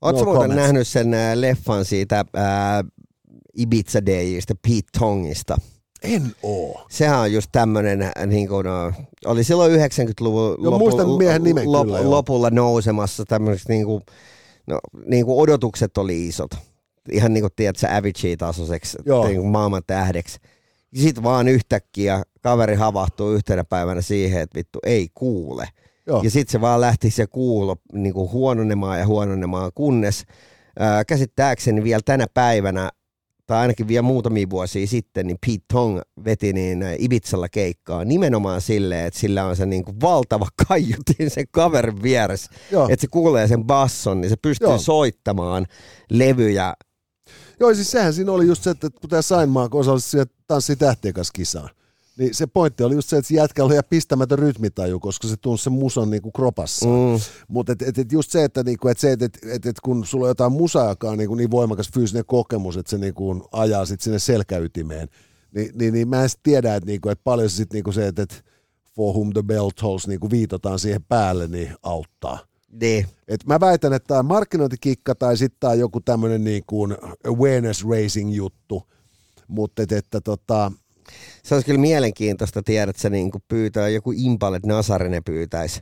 Oletko 0.00 0.20
No 0.20 0.24
muuten 0.24 0.42
comments. 0.50 0.62
nähnyt 0.62 0.88
sen 0.88 1.14
äh, 1.14 1.34
leffan 1.34 1.84
siitä 1.84 2.24
ää, 2.34 2.84
Ibiza 3.58 4.06
Dayista, 4.06 4.54
Pete 4.68 4.88
Tongista? 4.98 5.56
en 6.02 6.32
oo. 6.42 6.86
Sehän 6.90 7.18
on 7.18 7.32
just 7.32 7.48
tämmöinen, 7.52 8.12
niin 8.26 8.48
kuin, 8.48 8.66
no, 8.66 8.92
oli 9.24 9.44
silloin 9.44 9.72
90-luvun 9.72 10.56
Joo, 10.62 10.78
muistan 10.78 11.10
miehen 11.10 11.44
nimen 11.44 11.64
kyllä, 11.64 12.10
lopulla 12.10 12.50
nousemassa 12.50 13.24
tämmöiseksi, 13.24 13.68
niin 13.72 13.86
kuin, 13.86 14.02
no, 14.66 14.78
niin 15.06 15.26
kuin 15.26 15.40
odotukset 15.42 15.98
oli 15.98 16.28
isot. 16.28 16.50
Ihan 17.12 17.34
niin 17.34 17.42
kuin 17.42 17.52
tiedät, 17.56 17.76
se 17.76 17.88
Avicii-tasoiseksi 17.88 18.98
niin 19.24 19.40
kuin 19.40 19.50
maailman 19.50 19.82
tähdeksi. 19.86 20.38
Sitten 20.94 21.24
vaan 21.24 21.48
yhtäkkiä 21.48 22.22
kaveri 22.40 22.74
havahtuu 22.74 23.32
yhtenä 23.32 23.64
päivänä 23.64 24.00
siihen, 24.00 24.42
että 24.42 24.56
vittu 24.56 24.78
ei 24.86 25.08
kuule. 25.14 25.68
Joo. 26.06 26.22
Ja 26.22 26.30
sitten 26.30 26.52
se 26.52 26.60
vaan 26.60 26.80
lähti 26.80 27.10
se 27.10 27.26
kuulo 27.26 27.76
niin 27.92 28.14
kuin 28.14 28.32
huononemaan 28.32 28.98
ja 28.98 29.06
huononemaan, 29.06 29.70
kunnes 29.74 30.24
ää, 30.78 31.04
käsittääkseni 31.04 31.84
vielä 31.84 32.02
tänä 32.04 32.26
päivänä, 32.34 32.90
tai 33.46 33.58
ainakin 33.58 33.88
vielä 33.88 34.02
muutamia 34.02 34.50
vuosia 34.50 34.86
sitten, 34.86 35.26
niin 35.26 35.38
Pete 35.46 35.64
Tong 35.72 36.00
veti 36.24 36.52
niin 36.52 36.82
ää, 36.82 36.94
Ibizalla 36.98 37.48
keikkaa 37.48 38.04
nimenomaan 38.04 38.60
silleen, 38.60 39.06
että 39.06 39.20
sillä 39.20 39.44
on 39.44 39.56
se 39.56 39.66
niin 39.66 39.84
kuin 39.84 40.00
valtava 40.00 40.46
kaiutin 40.68 41.30
sen 41.30 41.46
kaverin 41.50 42.02
vieressä, 42.02 42.50
Joo. 42.70 42.88
että 42.88 43.00
se 43.00 43.06
kuulee 43.10 43.48
sen 43.48 43.64
basson, 43.64 44.20
niin 44.20 44.30
se 44.30 44.36
pystyy 44.42 44.68
Joo. 44.68 44.78
soittamaan 44.78 45.66
levyjä. 46.10 46.74
Joo, 47.62 47.74
siis 47.74 47.90
sehän 47.90 48.14
siinä 48.14 48.32
oli 48.32 48.46
just 48.46 48.62
se, 48.62 48.70
että 48.70 48.90
kun 48.90 49.10
tämä 49.10 49.22
Sainmaa, 49.22 49.68
kun 49.68 49.80
osallistu 49.80 50.10
siihen 50.10 50.26
Tanssi 50.46 50.76
tähtien 50.76 51.14
kanssa 51.14 51.32
kisaan, 51.32 51.70
niin 52.18 52.34
se 52.34 52.46
pointti 52.46 52.82
oli 52.82 52.94
just 52.94 53.08
se, 53.08 53.16
että 53.16 53.28
se 53.28 53.34
jätkä 53.34 53.64
oli 53.64 53.72
ihan 53.72 53.84
pistämätön 53.90 54.38
rytmitaju, 54.38 55.00
koska 55.00 55.28
se 55.28 55.36
tunsi 55.36 55.64
sen 55.64 55.72
musan 55.72 56.10
niinku 56.10 56.32
kropassa. 56.32 56.86
Mm. 56.86 57.20
Mutta 57.48 57.72
et, 57.72 57.82
et, 57.82 57.98
et 57.98 58.12
just 58.12 58.30
se, 58.30 58.44
että, 58.44 58.62
niinku, 58.62 58.88
et 58.88 58.98
se, 58.98 59.12
et, 59.12 59.22
et, 59.22 59.38
et, 59.44 59.66
et 59.66 59.80
kun 59.80 60.06
sulla 60.06 60.24
on 60.24 60.30
jotain 60.30 60.52
musaa, 60.52 60.88
joka 60.88 61.10
on 61.10 61.18
niinku 61.18 61.34
niin 61.34 61.50
voimakas 61.50 61.90
fyysinen 61.94 62.24
kokemus, 62.26 62.76
että 62.76 62.90
se 62.90 62.98
niinku 62.98 63.48
ajaa 63.52 63.86
sit 63.86 64.00
sinne 64.00 64.18
selkäytimeen, 64.18 65.08
niin, 65.54 65.70
niin, 65.74 65.94
niin 65.94 66.08
mä 66.08 66.22
en 66.22 66.30
tiedä, 66.42 66.74
että 66.74 66.86
niinku, 66.86 67.08
et 67.08 67.20
paljon 67.24 67.50
se, 67.50 67.56
sit 67.56 67.72
niinku 67.72 67.92
se 67.92 68.06
että 68.06 68.22
et 68.22 68.44
for 68.96 69.14
whom 69.14 69.32
the 69.32 69.42
bell 69.42 69.70
tolls 69.80 70.08
niinku 70.08 70.30
viitataan 70.30 70.78
siihen 70.78 71.04
päälle, 71.04 71.48
niin 71.48 71.74
auttaa. 71.82 72.38
Niin. 72.80 73.06
Et 73.28 73.46
mä 73.46 73.60
väitän, 73.60 73.92
että 73.92 74.06
tämä 74.06 74.22
markkinointikikka 74.22 75.14
tai 75.14 75.36
sitten 75.36 75.56
tämä 75.60 75.70
on 75.70 75.78
joku 75.78 76.00
tämmöinen 76.00 76.44
niin 76.44 76.62
kuin 76.66 76.96
awareness 77.24 77.84
raising 77.84 78.34
juttu, 78.34 78.82
mutta 79.48 79.82
et, 79.82 79.92
että 79.92 80.20
tota, 80.20 80.72
Se 81.42 81.54
olisi 81.54 81.66
kyllä 81.66 81.80
mielenkiintoista, 81.80 82.62
tiedät, 82.62 82.90
että 82.90 83.02
se 83.02 83.10
niin 83.10 83.30
kuin 83.30 83.44
pyytää 83.48 83.88
joku 83.88 84.12
Impalet 84.16 84.66
Nasarinen 84.66 85.24
pyytäisi. 85.24 85.80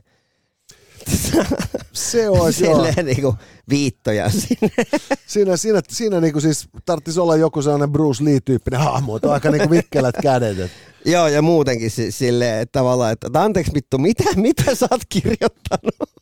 se 1.93 2.29
olisi 2.29 2.63
joo. 2.63 2.75
Silleen 2.75 3.05
niin 3.05 3.21
kuin 3.21 3.35
viittoja 3.69 4.29
sinne. 4.29 4.69
Siinä, 5.27 5.57
siinä, 5.57 5.81
siinä 5.89 6.21
niin 6.21 6.33
kuin 6.33 6.41
siis 6.41 6.69
tarvitsisi 6.85 7.19
olla 7.19 7.35
joku 7.35 7.61
sellainen 7.61 7.91
Bruce 7.91 8.23
Lee-tyyppinen 8.23 8.79
hahmo, 8.79 9.15
että 9.15 9.27
on 9.27 9.33
aika 9.33 9.51
niin 9.51 9.67
kuin 9.67 9.77
vikkelät 9.77 10.15
kädet. 10.21 10.59
Et, 10.59 10.71
Joo, 11.05 11.27
ja 11.27 11.41
muutenkin 11.41 11.91
si- 11.91 12.11
silleen, 12.11 12.59
että 12.59 12.79
tavallaan, 12.79 13.11
että 13.11 13.27
että 13.27 13.41
anteeksi 13.41 13.73
vittu, 13.73 13.97
mitä, 13.97 14.23
mitä 14.35 14.75
sä 14.75 14.87
oot 14.91 15.01
kirjoittanut? 15.09 16.20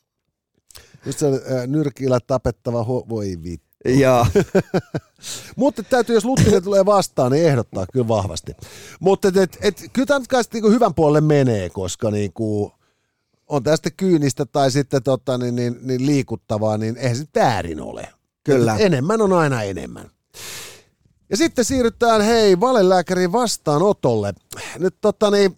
Just 1.09 1.19
se 1.19 1.27
äh, 1.27 1.67
nyrkillä 1.67 2.19
tapettava, 2.27 2.83
ho- 2.83 3.09
voi 3.09 3.37
vittu. 3.43 3.69
Joo, 3.85 4.25
Mutta 5.55 5.83
täytyy, 5.83 6.15
jos 6.15 6.25
Luttinen 6.25 6.63
tulee 6.63 6.85
vastaan, 6.85 7.31
niin 7.31 7.47
ehdottaa 7.47 7.85
kyllä 7.93 8.07
vahvasti. 8.07 8.51
Mutta 8.99 9.27
et, 9.27 9.37
et, 9.37 9.57
et, 9.61 9.83
kyllä 9.93 10.05
tämä 10.05 10.19
nyt 10.19 10.27
kai 10.27 10.43
niinku 10.53 10.69
hyvän 10.69 10.93
puolelle 10.93 11.21
menee, 11.21 11.69
koska 11.69 12.11
niinku, 12.11 12.71
on 13.47 13.63
tästä 13.63 13.91
kyynistä 13.91 14.45
tai 14.45 14.71
sitten 14.71 15.03
tota, 15.03 15.37
niin, 15.37 15.55
niin, 15.55 15.79
niin 15.81 16.05
liikuttavaa, 16.05 16.77
niin 16.77 16.97
eihän 16.97 17.17
se 17.17 17.25
väärin 17.35 17.81
ole. 17.81 18.09
Kyllä. 18.43 18.75
Et 18.75 18.81
enemmän 18.81 19.21
on 19.21 19.33
aina 19.33 19.63
enemmän. 19.63 20.09
Ja 21.29 21.37
sitten 21.37 21.65
siirrytään, 21.65 22.21
hei, 22.21 22.59
valelääkärin 22.59 23.31
vastaanotolle. 23.31 24.33
Nyt 24.79 24.95
tota 25.01 25.31
niin, 25.31 25.57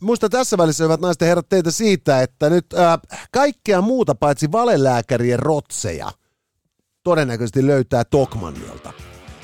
muista 0.00 0.28
tässä 0.28 0.58
välissä, 0.58 0.84
hyvät 0.84 1.00
naiset 1.00 1.20
ja 1.20 1.26
herrat, 1.26 1.48
teitä 1.48 1.70
siitä, 1.70 2.22
että 2.22 2.50
nyt 2.50 2.72
ää, 2.72 2.98
kaikkea 3.32 3.80
muuta 3.80 4.14
paitsi 4.14 4.52
valelääkärien 4.52 5.38
rotseja 5.38 6.12
todennäköisesti 7.02 7.66
löytää 7.66 8.04
Tokmannilta. 8.04 8.92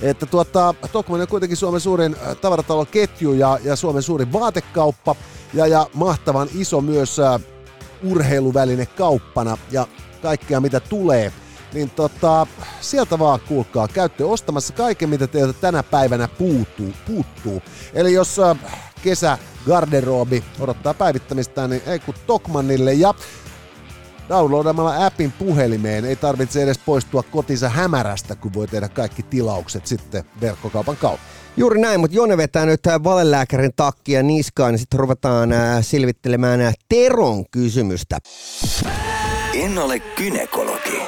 Että 0.02 0.26
tuota, 0.26 0.74
Tokmanni 0.92 1.22
on 1.22 1.28
kuitenkin 1.28 1.56
Suomen 1.56 1.80
suurin 1.80 2.16
äh, 2.26 2.36
tavarataloketju 2.36 3.32
ja, 3.32 3.58
ja 3.64 3.76
Suomen 3.76 4.02
suurin 4.02 4.32
vaatekauppa 4.32 5.16
ja, 5.54 5.66
ja 5.66 5.86
mahtavan 5.94 6.48
iso 6.54 6.80
myös 6.80 7.18
äh, 7.18 7.40
urheiluväline 8.02 8.86
kauppana 8.86 9.58
ja 9.70 9.86
kaikkea 10.22 10.60
mitä 10.60 10.80
tulee. 10.80 11.32
Niin 11.72 11.90
tota, 11.90 12.46
sieltä 12.80 13.18
vaan 13.18 13.40
kuulkaa, 13.40 13.88
käytte 13.88 14.24
ostamassa 14.24 14.74
kaiken 14.74 15.08
mitä 15.08 15.26
teiltä 15.26 15.52
tänä 15.60 15.82
päivänä 15.82 16.28
puuttuu. 16.28 16.92
puuttuu. 17.06 17.62
Eli 17.94 18.12
jos 18.12 18.38
äh, 18.38 18.58
kesä 19.04 19.38
garderobi 19.66 20.44
odottaa 20.60 20.94
päivittämistään, 20.94 21.70
niin 21.70 21.82
ei 21.86 21.98
kun 21.98 22.14
Tokmannille 22.26 22.92
ja 22.92 23.14
Downloadamalla 24.28 25.06
appin 25.06 25.32
puhelimeen 25.32 26.04
ei 26.04 26.16
tarvitse 26.16 26.62
edes 26.62 26.78
poistua 26.78 27.22
kotinsa 27.22 27.68
hämärästä, 27.68 28.36
kun 28.36 28.54
voi 28.54 28.66
tehdä 28.66 28.88
kaikki 28.88 29.22
tilaukset 29.22 29.86
sitten 29.86 30.24
verkkokaupan 30.40 30.96
kautta. 30.96 31.26
juuri 31.56 31.80
näin, 31.80 32.00
mutta 32.00 32.16
Jone 32.16 32.36
vetää 32.36 32.66
nyt 32.66 32.82
tää 32.82 33.04
valelääkärin 33.04 33.72
takkia 33.76 34.22
niskaan, 34.22 34.72
niin 34.72 34.78
sitten 34.78 35.00
ruvetaan 35.00 35.52
äh, 35.52 35.78
selvittelemään 35.80 36.60
äh, 36.60 36.74
Teron 36.88 37.44
kysymystä. 37.50 38.18
En 39.54 39.78
ole 39.78 39.98
kynekologi, 39.98 41.02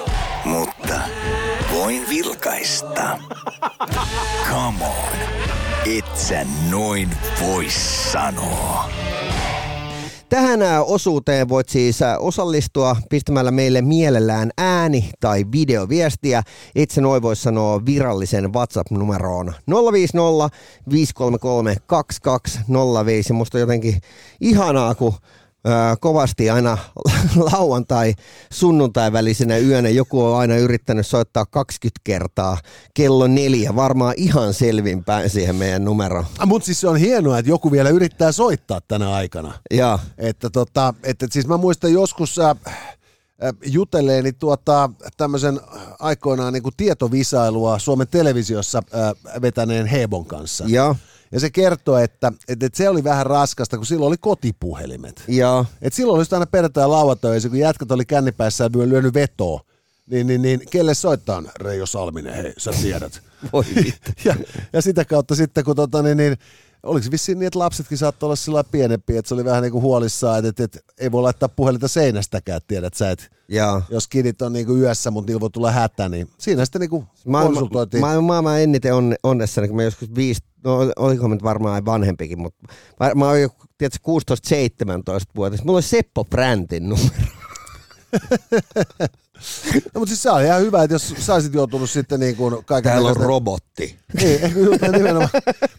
mutta 0.45 1.01
voin 1.73 2.09
vilkaista. 2.09 3.19
Come 4.51 4.85
on, 4.85 5.66
et 5.87 6.17
sä 6.17 6.47
noin 6.71 7.11
voi 7.43 7.67
sanoa. 8.13 8.91
Tähän 10.29 10.61
osuuteen 10.87 11.49
voit 11.49 11.69
siis 11.69 11.99
osallistua 12.19 12.97
pistämällä 13.11 13.51
meille 13.51 13.83
mielellään 13.83 14.51
ääni- 14.59 15.11
tai 15.21 15.45
videoviestiä. 15.53 16.43
Itse 16.75 17.01
noin 17.01 17.23
voisi 17.23 17.43
sanoa 17.43 17.87
virallisen 17.87 18.53
WhatsApp-numeroon 18.53 19.53
050 19.93 20.57
533 20.91 21.77
2205. 21.87 23.33
Musta 23.33 23.59
jotenkin 23.59 24.01
ihanaa, 24.41 24.95
kun 24.95 25.15
kovasti 26.01 26.51
aina 26.51 26.79
lauantai 27.53 28.15
sunnuntai 28.53 29.13
välisenä 29.13 29.59
yönä 29.59 29.89
joku 29.89 30.25
on 30.25 30.39
aina 30.39 30.57
yrittänyt 30.57 31.07
soittaa 31.07 31.47
20 31.47 32.01
kertaa 32.05 32.59
kello 32.95 33.27
neljä, 33.27 33.77
varmaan 33.77 34.15
ihan 34.17 34.55
selvinpäin 34.55 35.31
siihen 35.31 35.57
meidän 35.57 35.85
numeroon. 35.85 36.25
Mutta 36.47 36.67
siis 36.67 36.81
se 36.81 36.89
on 36.89 36.97
hienoa, 36.97 37.39
että 37.39 37.51
joku 37.51 37.73
vielä 37.73 37.89
yrittää 37.89 38.33
soittaa 38.33 38.81
tänä 38.89 39.15
aikana. 39.15 39.55
Ja, 39.71 39.99
Että 40.19 40.51
tota, 40.51 40.95
että 41.03 41.27
siis 41.31 41.47
mä 41.47 41.57
muistan 41.57 41.93
joskus 41.93 42.39
äh, 42.39 42.51
äh, 42.51 42.57
jutelleeni 43.67 44.33
tuota, 44.33 44.91
tämmöisen 45.17 45.61
aikoinaan 45.99 46.53
niin 46.53 46.63
kuin 46.63 46.75
tietovisailua 46.77 47.79
Suomen 47.79 48.09
televisiossa 48.09 48.83
äh, 48.95 49.43
vetäneen 49.43 49.87
Hebon 49.87 50.27
kanssa. 50.27 50.65
ja, 50.69 50.95
Ja 51.33 51.41
se 51.41 51.51
kertoo, 51.51 51.99
että, 51.99 52.33
että, 52.49 52.67
että 52.67 52.77
se 52.77 52.89
oli 52.89 53.05
vähän 53.05 53.27
raskasta, 53.27 53.77
kun 53.77 53.87
silloin 53.87 54.09
oli 54.09 54.17
kotipuhelimet. 54.21 55.25
ja, 55.29 55.65
Et 55.83 55.93
silloin 55.93 56.15
oli 56.15 56.21
just 56.21 56.33
aina 56.33 56.47
perjantai 56.47 56.83
ja 56.85 56.91
lauantai, 56.91 57.41
kun 57.49 57.59
jätkät 57.59 57.91
oli 57.91 58.05
kännipäissä 58.05 58.65
ja 58.65 58.71
lyönyt 58.89 59.15
vetoa, 59.15 59.61
niin, 60.07 60.27
niin, 60.27 60.43
niin 60.43 60.61
kelle 60.71 60.95
soittaa 60.95 61.43
Reijo 61.61 61.87
Salminen, 61.87 62.35
hei, 62.35 62.53
sä 62.59 62.71
tiedät. 62.83 63.21
voi 63.53 63.65
ja, 64.25 64.37
ja 64.73 64.83
sitä 64.83 65.05
kautta 65.05 65.35
sitten, 65.35 65.65
kun 65.65 65.77
tota, 65.77 66.03
niin, 66.03 66.17
niin, 66.17 66.37
oliko 66.83 67.05
se 67.05 67.11
vissiin 67.11 67.39
niin, 67.39 67.47
että 67.47 67.59
lapsetkin 67.59 67.99
saattoi 67.99 68.27
olla 68.27 68.37
sillä 68.37 68.57
lailla 68.57 68.69
pienempiä, 68.73 69.19
että 69.19 69.29
se 69.29 69.35
oli 69.35 69.45
vähän 69.45 69.63
niin 69.63 69.73
kuin 69.73 69.83
huolissaan, 69.83 70.45
että, 70.47 70.65
että, 70.65 70.79
ei 70.99 71.13
voi 71.13 71.23
laittaa 71.23 71.49
puhelinta 71.49 71.89
seinästäkään, 71.89 72.61
tiedät 72.69 72.95
sä, 72.95 73.11
että 73.11 73.25
Ja. 73.49 73.83
jos 73.91 74.09
kidit 74.09 74.43
on 74.43 74.53
niin 74.53 74.67
kuin 74.67 74.81
yössä, 74.81 75.11
mutta 75.11 75.29
niillä 75.29 75.41
voi 75.41 75.51
tulla 75.51 75.71
hätä, 75.71 76.09
niin 76.09 76.29
siinä 76.39 76.65
sitten 76.65 76.81
niin 76.81 76.91
kuin 76.91 77.07
Maailma, 77.27 77.49
konsultoitiin. 77.55 78.01
maailman, 78.01 78.25
maailman 78.25 78.61
eniten 78.61 78.95
on, 78.95 79.15
onnessani, 79.23 79.69
kun 79.69 79.77
mä 79.77 79.83
joskus 79.83 80.15
viisi, 80.15 80.41
no 80.65 80.79
oliko 80.97 81.29
mä 81.29 81.35
nyt 81.35 81.43
varmaan 81.45 81.85
vanhempikin, 81.85 82.41
mutta 82.41 82.67
mä, 83.01 83.15
mä 83.15 83.39
jo, 83.39 83.49
tiedätkö, 83.79 83.99
16-17-vuotias. 84.09 85.65
Mulla 85.65 85.77
oli 85.77 85.83
Seppo 85.83 86.25
Bräntin 86.25 86.89
numero. 86.89 87.09
No, 89.95 89.99
mutta 89.99 90.07
siis 90.07 90.23
se 90.23 90.31
on 90.31 90.45
ihan 90.45 90.61
hyvä, 90.61 90.83
että 90.83 90.95
jos 90.95 91.15
sä 91.19 91.35
olisit 91.35 91.55
joutunut 91.55 91.91
sitten 91.91 92.21
niin 92.21 92.37
kuin 92.37 92.65
kaiken 92.65 92.93
Täällä 92.93 93.09
on 93.09 93.17
robotti. 93.17 93.97
Niin, 94.23 94.45
ehkä 94.45 94.59
just 94.59 94.83
nimenomaan. 94.83 95.29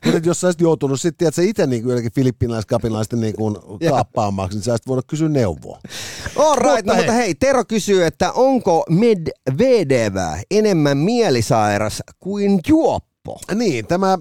Mutta 0.05 0.29
jos 0.29 0.41
sä 0.41 0.47
olisit 0.47 0.61
joutunut 0.61 1.01
sitten, 1.01 1.17
tiedätkö, 1.17 1.41
itse 1.43 1.67
niin 1.67 1.81
kuin 1.81 1.91
jotenkin 1.91 2.11
filippinaiskapinalaisten 2.11 3.21
niin 3.21 3.35
kuin 3.35 3.55
kaappaamaksi, 3.89 4.57
niin 4.57 4.63
sä 4.63 4.71
olisit 4.71 4.87
voinut 4.87 5.05
kysyä 5.07 5.29
neuvoa. 5.29 5.79
All 6.35 6.55
right, 6.55 6.75
Mutta 6.75 6.91
no, 6.91 6.95
mutta 6.95 7.11
hei, 7.11 7.35
Tero 7.35 7.65
kysyy, 7.65 8.05
että 8.05 8.31
onko 8.31 8.83
Medvedev 8.89 10.15
enemmän 10.51 10.97
mielisairas 10.97 12.03
kuin 12.19 12.61
juoppo? 13.27 13.55
Niin, 13.55 13.87
tämä 13.87 14.13
äh, 14.13 14.19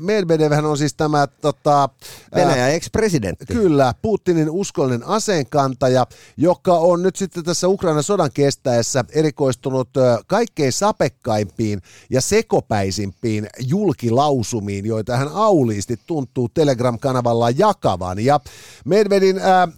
Medvedevhän 0.00 0.64
on 0.64 0.78
siis 0.78 0.94
tämä 0.94 1.26
tota, 1.26 1.82
äh, 1.82 1.90
Venäjän 2.34 2.70
ex-presidentti. 2.70 3.46
Kyllä, 3.46 3.94
Putinin 4.02 4.50
uskollinen 4.50 5.06
aseenkantaja, 5.06 6.06
joka 6.36 6.78
on 6.78 7.02
nyt 7.02 7.16
sitten 7.16 7.44
tässä 7.44 7.68
Ukrainan 7.68 8.02
sodan 8.02 8.30
kestäessä 8.34 9.04
erikoistunut 9.12 9.96
ö, 9.96 10.18
kaikkein 10.26 10.72
sapekkaimpiin 10.72 11.80
ja 12.10 12.20
sekopäisimpiin 12.20 13.48
julkilausumiin, 13.58 14.86
joita 14.86 15.16
hän 15.16 15.28
auliisti 15.32 16.00
tuntuu 16.06 16.48
Telegram-kanavallaan 16.48 17.58
jakavan. 17.58 18.24
Ja 18.24 18.40
Medvedin 18.84 19.38
äh, 19.38 19.68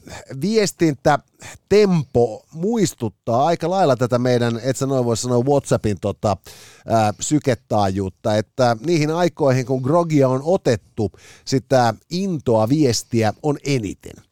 viestintä 0.41 1.19
tempo 1.69 2.45
muistuttaa 2.53 3.47
aika 3.47 3.71
lailla 3.71 3.97
tätä 3.97 4.19
meidän, 4.19 4.61
et 4.63 4.77
sä 4.77 4.87
noin 4.87 5.05
voi 5.05 5.17
sanoa 5.17 5.45
WhatsAppin 5.45 6.01
tota, 6.01 6.37
ää, 6.87 7.15
syketaajuutta, 7.21 8.37
että 8.37 8.77
niihin 8.87 9.11
aikoihin, 9.11 9.67
kun 9.67 9.83
Grogia 9.83 10.29
on 10.29 10.41
otettu, 10.45 11.13
sitä 11.45 11.95
intoa 12.11 12.69
viestiä 12.69 13.33
on 13.43 13.59
eniten. 13.65 14.26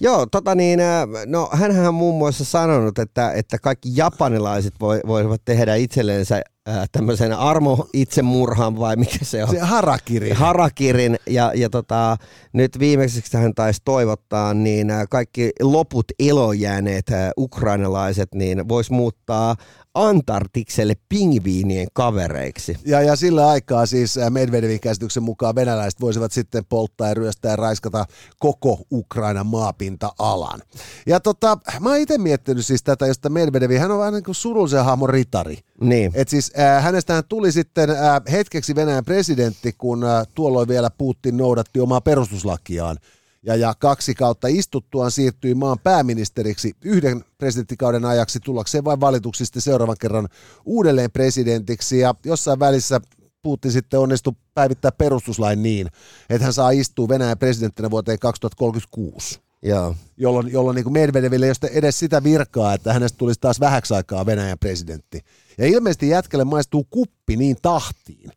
Joo, 0.00 0.26
tota 0.26 0.54
niin, 0.54 0.80
äh, 0.80 1.06
no 1.26 1.48
hänhän 1.52 1.88
on 1.88 1.94
muun 1.94 2.18
muassa 2.18 2.44
sanonut, 2.44 2.98
että, 2.98 3.32
että 3.32 3.58
kaikki 3.58 3.88
japanilaiset 3.94 4.74
voi, 4.80 5.00
voivat 5.06 5.42
tehdä 5.44 5.74
itsellensä 5.74 6.42
äh, 6.68 6.88
tämmöisen 6.92 7.32
armo-itsemurhan 7.32 8.78
vai 8.78 8.96
mikä 8.96 9.18
se 9.22 9.44
on? 9.44 9.50
Se 9.50 9.58
harakiri. 9.58 10.30
Harakirin 10.30 11.18
ja, 11.26 11.52
ja 11.54 11.70
tota, 11.70 12.16
nyt 12.52 12.78
viimeiseksi 12.78 13.36
hän 13.36 13.54
taisi 13.54 13.80
toivottaa, 13.84 14.54
niin 14.54 14.90
äh, 14.90 15.06
kaikki 15.10 15.50
loput 15.62 16.06
elojääneet 16.18 17.06
ukrainalaiset 17.38 18.28
niin 18.34 18.68
vois 18.68 18.90
muuttaa 18.90 19.56
Antarktikselle 19.94 20.94
pingviinien 21.08 21.88
kavereiksi. 21.92 22.76
Ja, 22.84 23.02
ja 23.02 23.16
sillä 23.16 23.48
aikaa 23.48 23.86
siis 23.86 24.18
Medvedevin 24.30 24.80
käsityksen 24.80 25.22
mukaan 25.22 25.54
venäläiset 25.54 26.00
voisivat 26.00 26.32
sitten 26.32 26.64
polttaa 26.68 27.08
ja 27.08 27.14
ryöstää 27.14 27.50
ja 27.50 27.56
raiskata 27.56 28.04
koko 28.38 28.78
Ukrainan 28.92 29.46
maapinta-alan. 29.48 30.60
Ja 31.06 31.20
tota, 31.20 31.58
mä 31.80 31.88
oon 31.88 31.98
itse 31.98 32.18
miettinyt 32.18 32.66
siis 32.66 32.82
tätä, 32.82 33.06
josta 33.06 33.28
Medvedevi, 33.28 33.76
hän 33.76 33.90
on 33.90 33.98
vähän 33.98 34.12
niin 34.12 34.24
kuin 34.24 34.34
surullisen 34.34 34.84
hahmon 34.84 35.10
ritari. 35.10 35.58
Niin. 35.80 36.12
Et 36.14 36.28
siis 36.28 36.52
äh, 36.58 36.84
hänestähän 36.84 37.24
tuli 37.28 37.52
sitten 37.52 37.90
äh, 37.90 37.96
hetkeksi 38.32 38.74
Venäjän 38.74 39.04
presidentti, 39.04 39.74
kun 39.78 40.04
äh, 40.04 40.26
tuolloin 40.34 40.68
vielä 40.68 40.90
Putin 40.90 41.36
noudatti 41.36 41.80
omaa 41.80 42.00
perustuslakiaan. 42.00 42.96
Ja, 43.42 43.56
ja 43.56 43.74
kaksi 43.78 44.14
kautta 44.14 44.48
istuttuaan 44.48 45.10
siirtyi 45.10 45.54
maan 45.54 45.78
pääministeriksi 45.78 46.76
yhden 46.84 47.24
presidenttikauden 47.38 48.04
ajaksi 48.04 48.40
tullakseen 48.40 48.84
vain 48.84 49.00
valituksi 49.00 49.44
sitten 49.44 49.62
seuraavan 49.62 49.96
kerran 50.00 50.28
uudelleen 50.64 51.10
presidentiksi. 51.10 51.98
Ja 51.98 52.14
jossain 52.24 52.58
välissä 52.58 53.00
Putin 53.48 53.72
sitten 53.72 54.00
onnistui 54.00 54.32
päivittää 54.54 54.92
perustuslain 54.92 55.62
niin, 55.62 55.86
että 56.30 56.44
hän 56.44 56.52
saa 56.52 56.70
istua 56.70 57.08
Venäjän 57.08 57.38
presidenttinä 57.38 57.90
vuoteen 57.90 58.18
2036 58.18 59.40
Joo. 59.62 59.94
jolloin, 60.16 60.52
jolloin 60.52 60.74
niin 60.74 60.92
Medvedeville 60.92 61.46
ei 61.46 61.52
ole 61.62 61.70
edes 61.74 61.98
sitä 61.98 62.22
virkaa, 62.22 62.74
että 62.74 62.92
hänestä 62.92 63.18
tulisi 63.18 63.40
taas 63.40 63.60
vähäksi 63.60 63.94
aikaa 63.94 64.26
Venäjän 64.26 64.58
presidentti. 64.58 65.20
Ja 65.58 65.66
ilmeisesti 65.66 66.08
jätkelle 66.08 66.44
maistuu 66.44 66.86
kuppi 66.90 67.36
niin 67.36 67.56
tahtiin, 67.62 68.30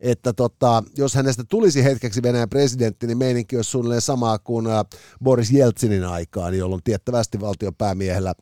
että 0.00 0.32
tota, 0.32 0.82
jos 0.96 1.14
hänestä 1.14 1.44
tulisi 1.48 1.84
hetkeksi 1.84 2.22
Venäjän 2.22 2.48
presidentti, 2.48 3.06
niin 3.06 3.18
meininki 3.18 3.56
olisi 3.56 3.70
suunnilleen 3.70 4.00
samaa 4.00 4.38
kuin 4.38 4.66
äh, 4.66 4.84
Boris 5.24 5.50
Jeltsinin 5.50 6.04
aikaan, 6.04 6.58
jolloin 6.58 6.82
tiettävästi 6.82 7.40
valtion 7.40 7.74
päämiehellä 7.74 8.34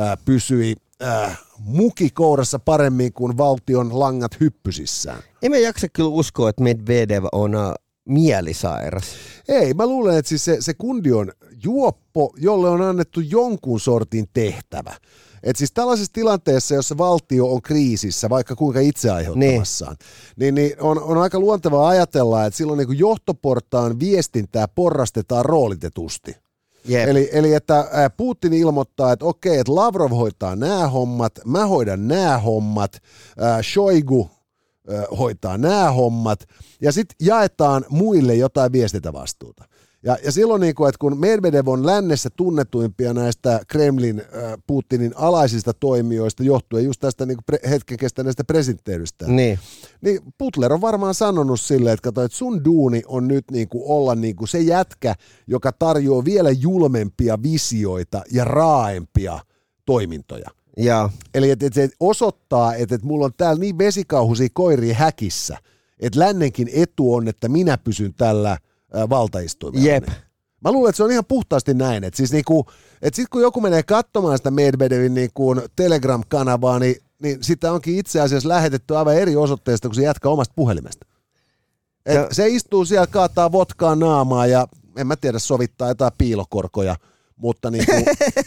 äh, 0.00 0.18
pysyi 0.24 0.74
äh, 1.02 1.38
muki 1.58 2.10
kourassa 2.10 2.58
paremmin 2.58 3.12
kuin 3.12 3.38
valtion 3.38 4.00
langat 4.00 4.40
hyppysissään. 4.40 5.22
En 5.42 5.50
mä 5.50 5.58
jaksa 5.58 5.88
kyllä 5.88 6.08
uskoa, 6.08 6.48
että 6.48 6.62
Medvedev 6.62 7.24
on 7.32 7.54
uh, 7.54 7.74
mielisairas. 8.04 9.04
Ei, 9.48 9.74
mä 9.74 9.86
luulen, 9.86 10.18
että 10.18 10.28
siis 10.28 10.44
se, 10.44 10.56
se 10.60 10.74
kundi 10.74 11.12
on 11.12 11.32
juoppo, 11.64 12.34
jolle 12.36 12.68
on 12.68 12.82
annettu 12.82 13.20
jonkun 13.20 13.80
sortin 13.80 14.28
tehtävä. 14.32 14.94
Et 15.42 15.56
siis 15.56 15.72
tällaisessa 15.72 16.12
tilanteessa, 16.12 16.74
jossa 16.74 16.98
valtio 16.98 17.52
on 17.52 17.62
kriisissä, 17.62 18.30
vaikka 18.30 18.56
kuinka 18.56 18.80
itse 18.80 19.10
aiheuttamassaan, 19.10 19.96
niin, 20.36 20.54
niin 20.54 20.72
on, 20.80 21.02
on 21.02 21.18
aika 21.18 21.40
luontevaa 21.40 21.88
ajatella, 21.88 22.46
että 22.46 22.56
silloin 22.56 22.78
niin 22.78 22.98
johtoportaan 22.98 24.00
viestintää 24.00 24.68
porrastetaan 24.68 25.44
roolitetusti. 25.44 26.36
Jep. 26.84 27.08
Eli, 27.08 27.30
eli 27.32 27.54
että 27.54 27.84
Putin 28.16 28.52
ilmoittaa, 28.52 29.12
että 29.12 29.24
okei, 29.24 29.58
että 29.58 29.74
Lavrov 29.74 30.10
hoitaa 30.10 30.56
nämä 30.56 30.88
hommat, 30.88 31.32
mä 31.44 31.66
hoidan 31.66 32.08
nämä 32.08 32.38
hommat, 32.38 32.92
ää, 33.38 33.62
Shoigu 33.62 34.30
ää, 34.90 35.04
hoitaa 35.18 35.58
nämä 35.58 35.90
hommat, 35.90 36.40
ja 36.80 36.92
sitten 36.92 37.16
jaetaan 37.20 37.84
muille 37.88 38.34
jotain 38.34 38.72
viestintävastuuta. 38.72 39.64
Ja, 40.04 40.16
ja 40.24 40.32
silloin, 40.32 40.60
niin 40.60 40.74
kuin, 40.74 40.88
että 40.88 40.98
kun 40.98 41.20
Medvedev 41.20 41.68
on 41.68 41.86
lännessä 41.86 42.30
tunnetuimpia 42.36 43.14
näistä 43.14 43.60
Kremlin, 43.68 44.20
äh, 44.20 44.52
Putinin 44.66 45.12
alaisista 45.16 45.72
toimijoista 45.72 46.42
johtuen 46.42 46.84
just 46.84 47.00
tästä 47.00 47.26
niin 47.26 47.38
pre- 47.52 47.68
hetken 47.68 47.98
kestäneestä 47.98 48.44
presidentteydestä, 48.44 49.26
Niin. 49.26 49.58
niin 50.00 50.20
Butler 50.38 50.72
on 50.72 50.80
varmaan 50.80 51.14
sanonut 51.14 51.60
silleen, 51.60 51.94
että, 51.94 52.04
kato, 52.04 52.22
että 52.22 52.38
sun 52.38 52.64
duuni 52.64 53.02
on 53.06 53.28
nyt 53.28 53.44
niin 53.50 53.68
kuin 53.68 53.84
olla 53.86 54.14
niin 54.14 54.36
kuin 54.36 54.48
se 54.48 54.60
jätkä, 54.60 55.14
joka 55.46 55.72
tarjoaa 55.72 56.24
vielä 56.24 56.50
julmempia 56.50 57.42
visioita 57.42 58.22
ja 58.32 58.44
raaempia 58.44 59.38
toimintoja. 59.86 60.50
Ja, 60.76 61.10
Eli 61.34 61.50
että 61.50 61.66
et 61.66 61.72
se 61.72 61.88
osoittaa, 62.00 62.74
että 62.74 62.94
et 62.94 63.02
mulla 63.02 63.24
on 63.24 63.32
täällä 63.36 63.60
niin 63.60 63.78
vesikauhuisia 63.78 64.48
koiria 64.52 64.94
häkissä, 64.94 65.56
että 66.00 66.18
lännenkin 66.20 66.70
etu 66.72 67.14
on, 67.14 67.28
että 67.28 67.48
minä 67.48 67.78
pysyn 67.78 68.14
tällä 68.14 68.58
ää, 68.94 69.08
valtaistuimella. 69.08 69.86
jep. 69.86 70.08
Mä 70.64 70.72
luulen, 70.72 70.88
että 70.88 70.96
se 70.96 71.02
on 71.04 71.10
ihan 71.10 71.24
puhtaasti 71.24 71.74
näin. 71.74 72.04
Että 72.04 72.16
siis 72.16 72.32
niinku, 72.32 72.66
et 73.02 73.14
sit 73.14 73.28
kun 73.28 73.42
joku 73.42 73.60
menee 73.60 73.82
katsomaan 73.82 74.38
sitä 74.38 74.50
Medvedevin 74.50 75.14
niinku 75.14 75.54
Telegram-kanavaa, 75.76 76.78
niin, 76.78 76.96
niin 77.22 77.38
sitä 77.44 77.72
onkin 77.72 77.98
itse 77.98 78.20
asiassa 78.20 78.48
lähetetty 78.48 78.96
aivan 78.96 79.16
eri 79.16 79.36
osoitteesta, 79.36 79.88
kun 79.88 79.94
se 79.94 80.02
jatkaa 80.02 80.32
omasta 80.32 80.52
puhelimesta. 80.56 81.06
Et 82.06 82.14
Ja- 82.14 82.28
se 82.32 82.48
istuu 82.48 82.84
siellä, 82.84 83.06
kaataa 83.06 83.52
votkaa 83.52 83.96
naamaa 83.96 84.46
ja 84.46 84.68
en 84.96 85.06
mä 85.06 85.16
tiedä, 85.16 85.38
sovittaa 85.38 85.88
jotain 85.88 86.12
piilokorkoja 86.18 86.96
mutta, 87.36 87.70
niin 87.70 87.86
kuin, 87.86 88.04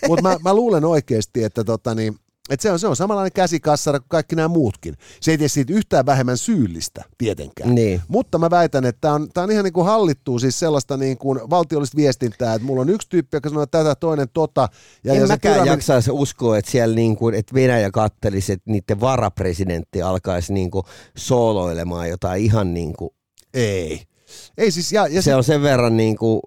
mutta 0.07 0.21
mä, 0.21 0.37
mä, 0.43 0.53
luulen 0.53 0.85
oikeasti, 0.85 1.43
että 1.43 1.63
tota, 1.63 1.95
niin, 1.95 2.15
et 2.49 2.59
se, 2.59 2.71
on, 2.71 2.79
se 2.79 2.87
on 2.87 2.95
samanlainen 2.95 3.31
käsikassara 3.31 3.99
kuin 3.99 4.09
kaikki 4.09 4.35
nämä 4.35 4.47
muutkin. 4.47 4.95
Se 5.21 5.31
ei 5.31 5.37
tee 5.37 5.47
siitä 5.47 5.73
yhtään 5.73 6.05
vähemmän 6.05 6.37
syyllistä 6.37 7.03
tietenkään. 7.17 7.75
Niin. 7.75 8.01
Mutta 8.07 8.37
mä 8.37 8.49
väitän, 8.49 8.85
että 8.85 9.01
tämä 9.01 9.13
on, 9.13 9.29
tää 9.33 9.43
on 9.43 9.51
ihan 9.51 9.63
niin 9.63 9.73
kuin 9.73 9.85
hallittua 9.85 10.39
siis 10.39 10.59
sellaista 10.59 10.97
niin 10.97 11.17
kuin 11.17 11.39
valtiollista 11.49 11.97
viestintää, 11.97 12.53
että 12.53 12.65
mulla 12.65 12.81
on 12.81 12.89
yksi 12.89 13.09
tyyppi, 13.09 13.37
joka 13.37 13.49
sanoo 13.49 13.65
tätä, 13.65 13.95
toinen 13.95 14.27
tota. 14.33 14.69
Ja, 15.03 15.13
en 15.13 15.21
ja 15.21 15.27
mäkään 15.27 15.53
pyramid... 15.53 15.71
jaksaisi 15.71 16.11
uskoa, 16.11 16.57
että 16.57 16.71
siellä 16.71 16.95
niin 16.95 17.15
kuin, 17.15 17.35
että 17.35 17.53
Venäjä 17.53 17.91
kattelisi, 17.91 18.53
että 18.53 18.71
niiden 18.71 18.99
varapresidentti 18.99 20.01
alkaisi 20.01 20.53
niin 20.53 20.71
kuin 20.71 20.83
sooloilemaan 21.17 22.09
jotain 22.09 22.43
ihan 22.43 22.73
niin 22.73 22.93
kuin... 22.93 23.09
Ei. 23.53 24.01
Ei 24.57 24.71
siis, 24.71 24.91
ja, 24.91 25.07
ja 25.07 25.21
se, 25.21 25.25
se 25.25 25.35
on 25.35 25.43
sen 25.43 25.61
verran 25.61 25.97
niin 25.97 26.17
kuin 26.17 26.41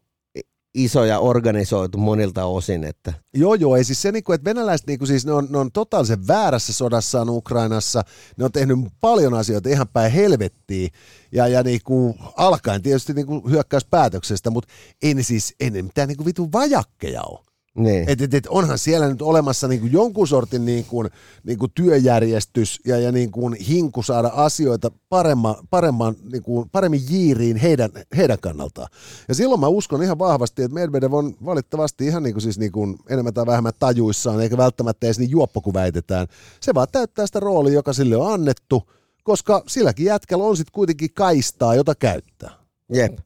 iso 0.85 1.05
ja 1.05 1.19
organisoitu 1.19 1.99
monilta 1.99 2.45
osin. 2.45 2.85
Että. 2.85 3.13
Joo, 3.35 3.55
joo, 3.55 3.77
ei 3.77 3.85
siis 3.85 4.03
se, 4.03 4.13
niin 4.13 4.25
kuin, 4.25 4.35
että 4.35 4.51
venäläiset 4.51 4.87
niin 4.87 4.99
kuin, 4.99 5.09
siis 5.09 5.27
ne 5.27 5.33
on, 5.33 5.47
ne 5.51 5.59
on 5.59 5.73
totaalisen 5.73 6.27
väärässä 6.27 6.73
sodassaan 6.73 7.31
Ukrainassa, 7.31 8.03
ne 8.37 8.45
on 8.45 8.53
tehnyt 8.53 8.79
paljon 9.01 9.35
asioita 9.35 9.69
ihan 9.69 9.89
päin 9.89 10.13
helvettiin, 10.13 10.91
ja, 11.33 11.49
ja 11.49 11.63
niin 11.63 11.81
kuin, 11.85 12.15
alkaen 12.37 12.83
tietysti 12.83 13.13
niin 13.13 13.27
kuin 13.27 13.51
hyökkäyspäätöksestä, 13.51 14.51
mutta 14.51 14.75
ei 15.03 15.15
ne 15.15 15.23
siis, 15.23 15.55
ei 15.61 15.71
ne 15.71 15.83
mitään 15.83 16.09
niin 16.09 16.35
kuin 16.35 16.53
vajakkeja 16.53 17.23
ole. 17.23 17.49
Niin. 17.75 18.09
Et, 18.09 18.21
et, 18.21 18.35
et 18.35 18.47
onhan 18.47 18.79
siellä 18.79 19.09
nyt 19.09 19.23
olemassa 19.23 19.69
niinku 19.69 19.87
jonkun 19.87 20.29
sortin 20.29 20.65
niinku, 20.65 21.05
niinku 21.45 21.69
työjärjestys 21.69 22.81
ja, 22.87 22.99
ja 22.99 23.13
niinku 23.13 23.51
hinku 23.69 24.03
saada 24.03 24.29
asioita 24.35 24.91
paremman, 25.09 25.55
paremman, 25.71 26.17
niinku, 26.33 26.67
paremmin 26.73 27.01
jiiriin 27.11 27.57
heidän, 27.57 27.91
heidän 28.17 28.39
kannaltaan. 28.41 28.89
Ja 29.29 29.35
silloin 29.35 29.61
mä 29.61 29.69
uskon 29.69 30.03
ihan 30.03 30.19
vahvasti, 30.19 30.63
että 30.63 30.75
Medvedev 30.75 31.13
on 31.13 31.35
valitettavasti 31.45 32.07
ihan 32.07 32.23
niinku 32.23 32.41
siis 32.41 32.59
niinku 32.59 32.97
enemmän 33.09 33.35
tai 33.35 33.47
vähemmän 33.47 33.73
tajuissaan, 33.79 34.41
eikä 34.41 34.57
välttämättä 34.57 35.07
edes 35.07 35.19
niin 35.19 35.31
juoppo 35.31 35.61
kuin 35.61 35.75
väitetään. 35.75 36.27
Se 36.61 36.75
vaan 36.75 36.89
täyttää 36.93 37.27
sitä 37.27 37.41
roolia, 37.41 37.73
joka 37.73 37.93
sille 37.93 38.17
on 38.17 38.33
annettu, 38.33 38.91
koska 39.25 39.63
silläkin 39.67 40.07
jätkällä 40.07 40.45
on 40.45 40.57
sitten 40.57 40.73
kuitenkin 40.73 41.13
kaistaa, 41.15 41.75
jota 41.75 41.95
käyttää. 41.95 42.51
Jep. 42.93 43.19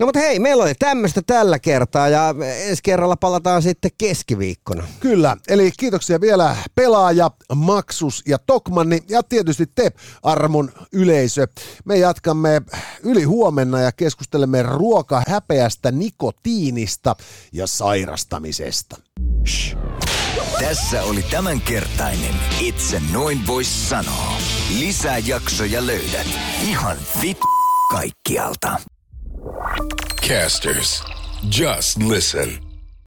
No 0.00 0.06
mutta 0.06 0.20
hei, 0.20 0.38
meillä 0.38 0.62
oli 0.64 0.74
tämmöistä 0.74 1.22
tällä 1.26 1.58
kertaa 1.58 2.08
ja 2.08 2.34
ensi 2.66 2.82
kerralla 2.82 3.16
palataan 3.16 3.62
sitten 3.62 3.90
keskiviikkona. 3.98 4.88
Kyllä, 5.00 5.36
eli 5.48 5.72
kiitoksia 5.78 6.20
vielä 6.20 6.56
pelaaja, 6.74 7.30
Maksus 7.54 8.22
ja 8.26 8.38
Tokmanni 8.38 9.02
ja 9.08 9.22
tietysti 9.22 9.66
te 9.74 9.92
armon 10.22 10.72
yleisö. 10.92 11.46
Me 11.84 11.98
jatkamme 11.98 12.62
yli 13.02 13.22
huomenna 13.22 13.80
ja 13.80 13.92
keskustelemme 13.92 14.62
ruokahäpeästä, 14.62 15.90
nikotiinista 15.90 17.16
ja 17.52 17.66
sairastamisesta. 17.66 18.96
Shh. 19.46 19.76
Tässä 20.60 21.02
oli 21.02 21.22
tämänkertainen 21.22 22.34
Itse 22.60 23.02
noin 23.12 23.46
vois 23.46 23.88
sanoa. 23.88 24.32
Lisää 24.78 25.18
jaksoja 25.18 25.86
löydät 25.86 26.26
ihan 26.62 26.96
vit 27.22 27.38
kaikkialta. 27.90 28.76
Casters, 30.20 31.02
just 31.48 31.98
listen. 31.98 32.69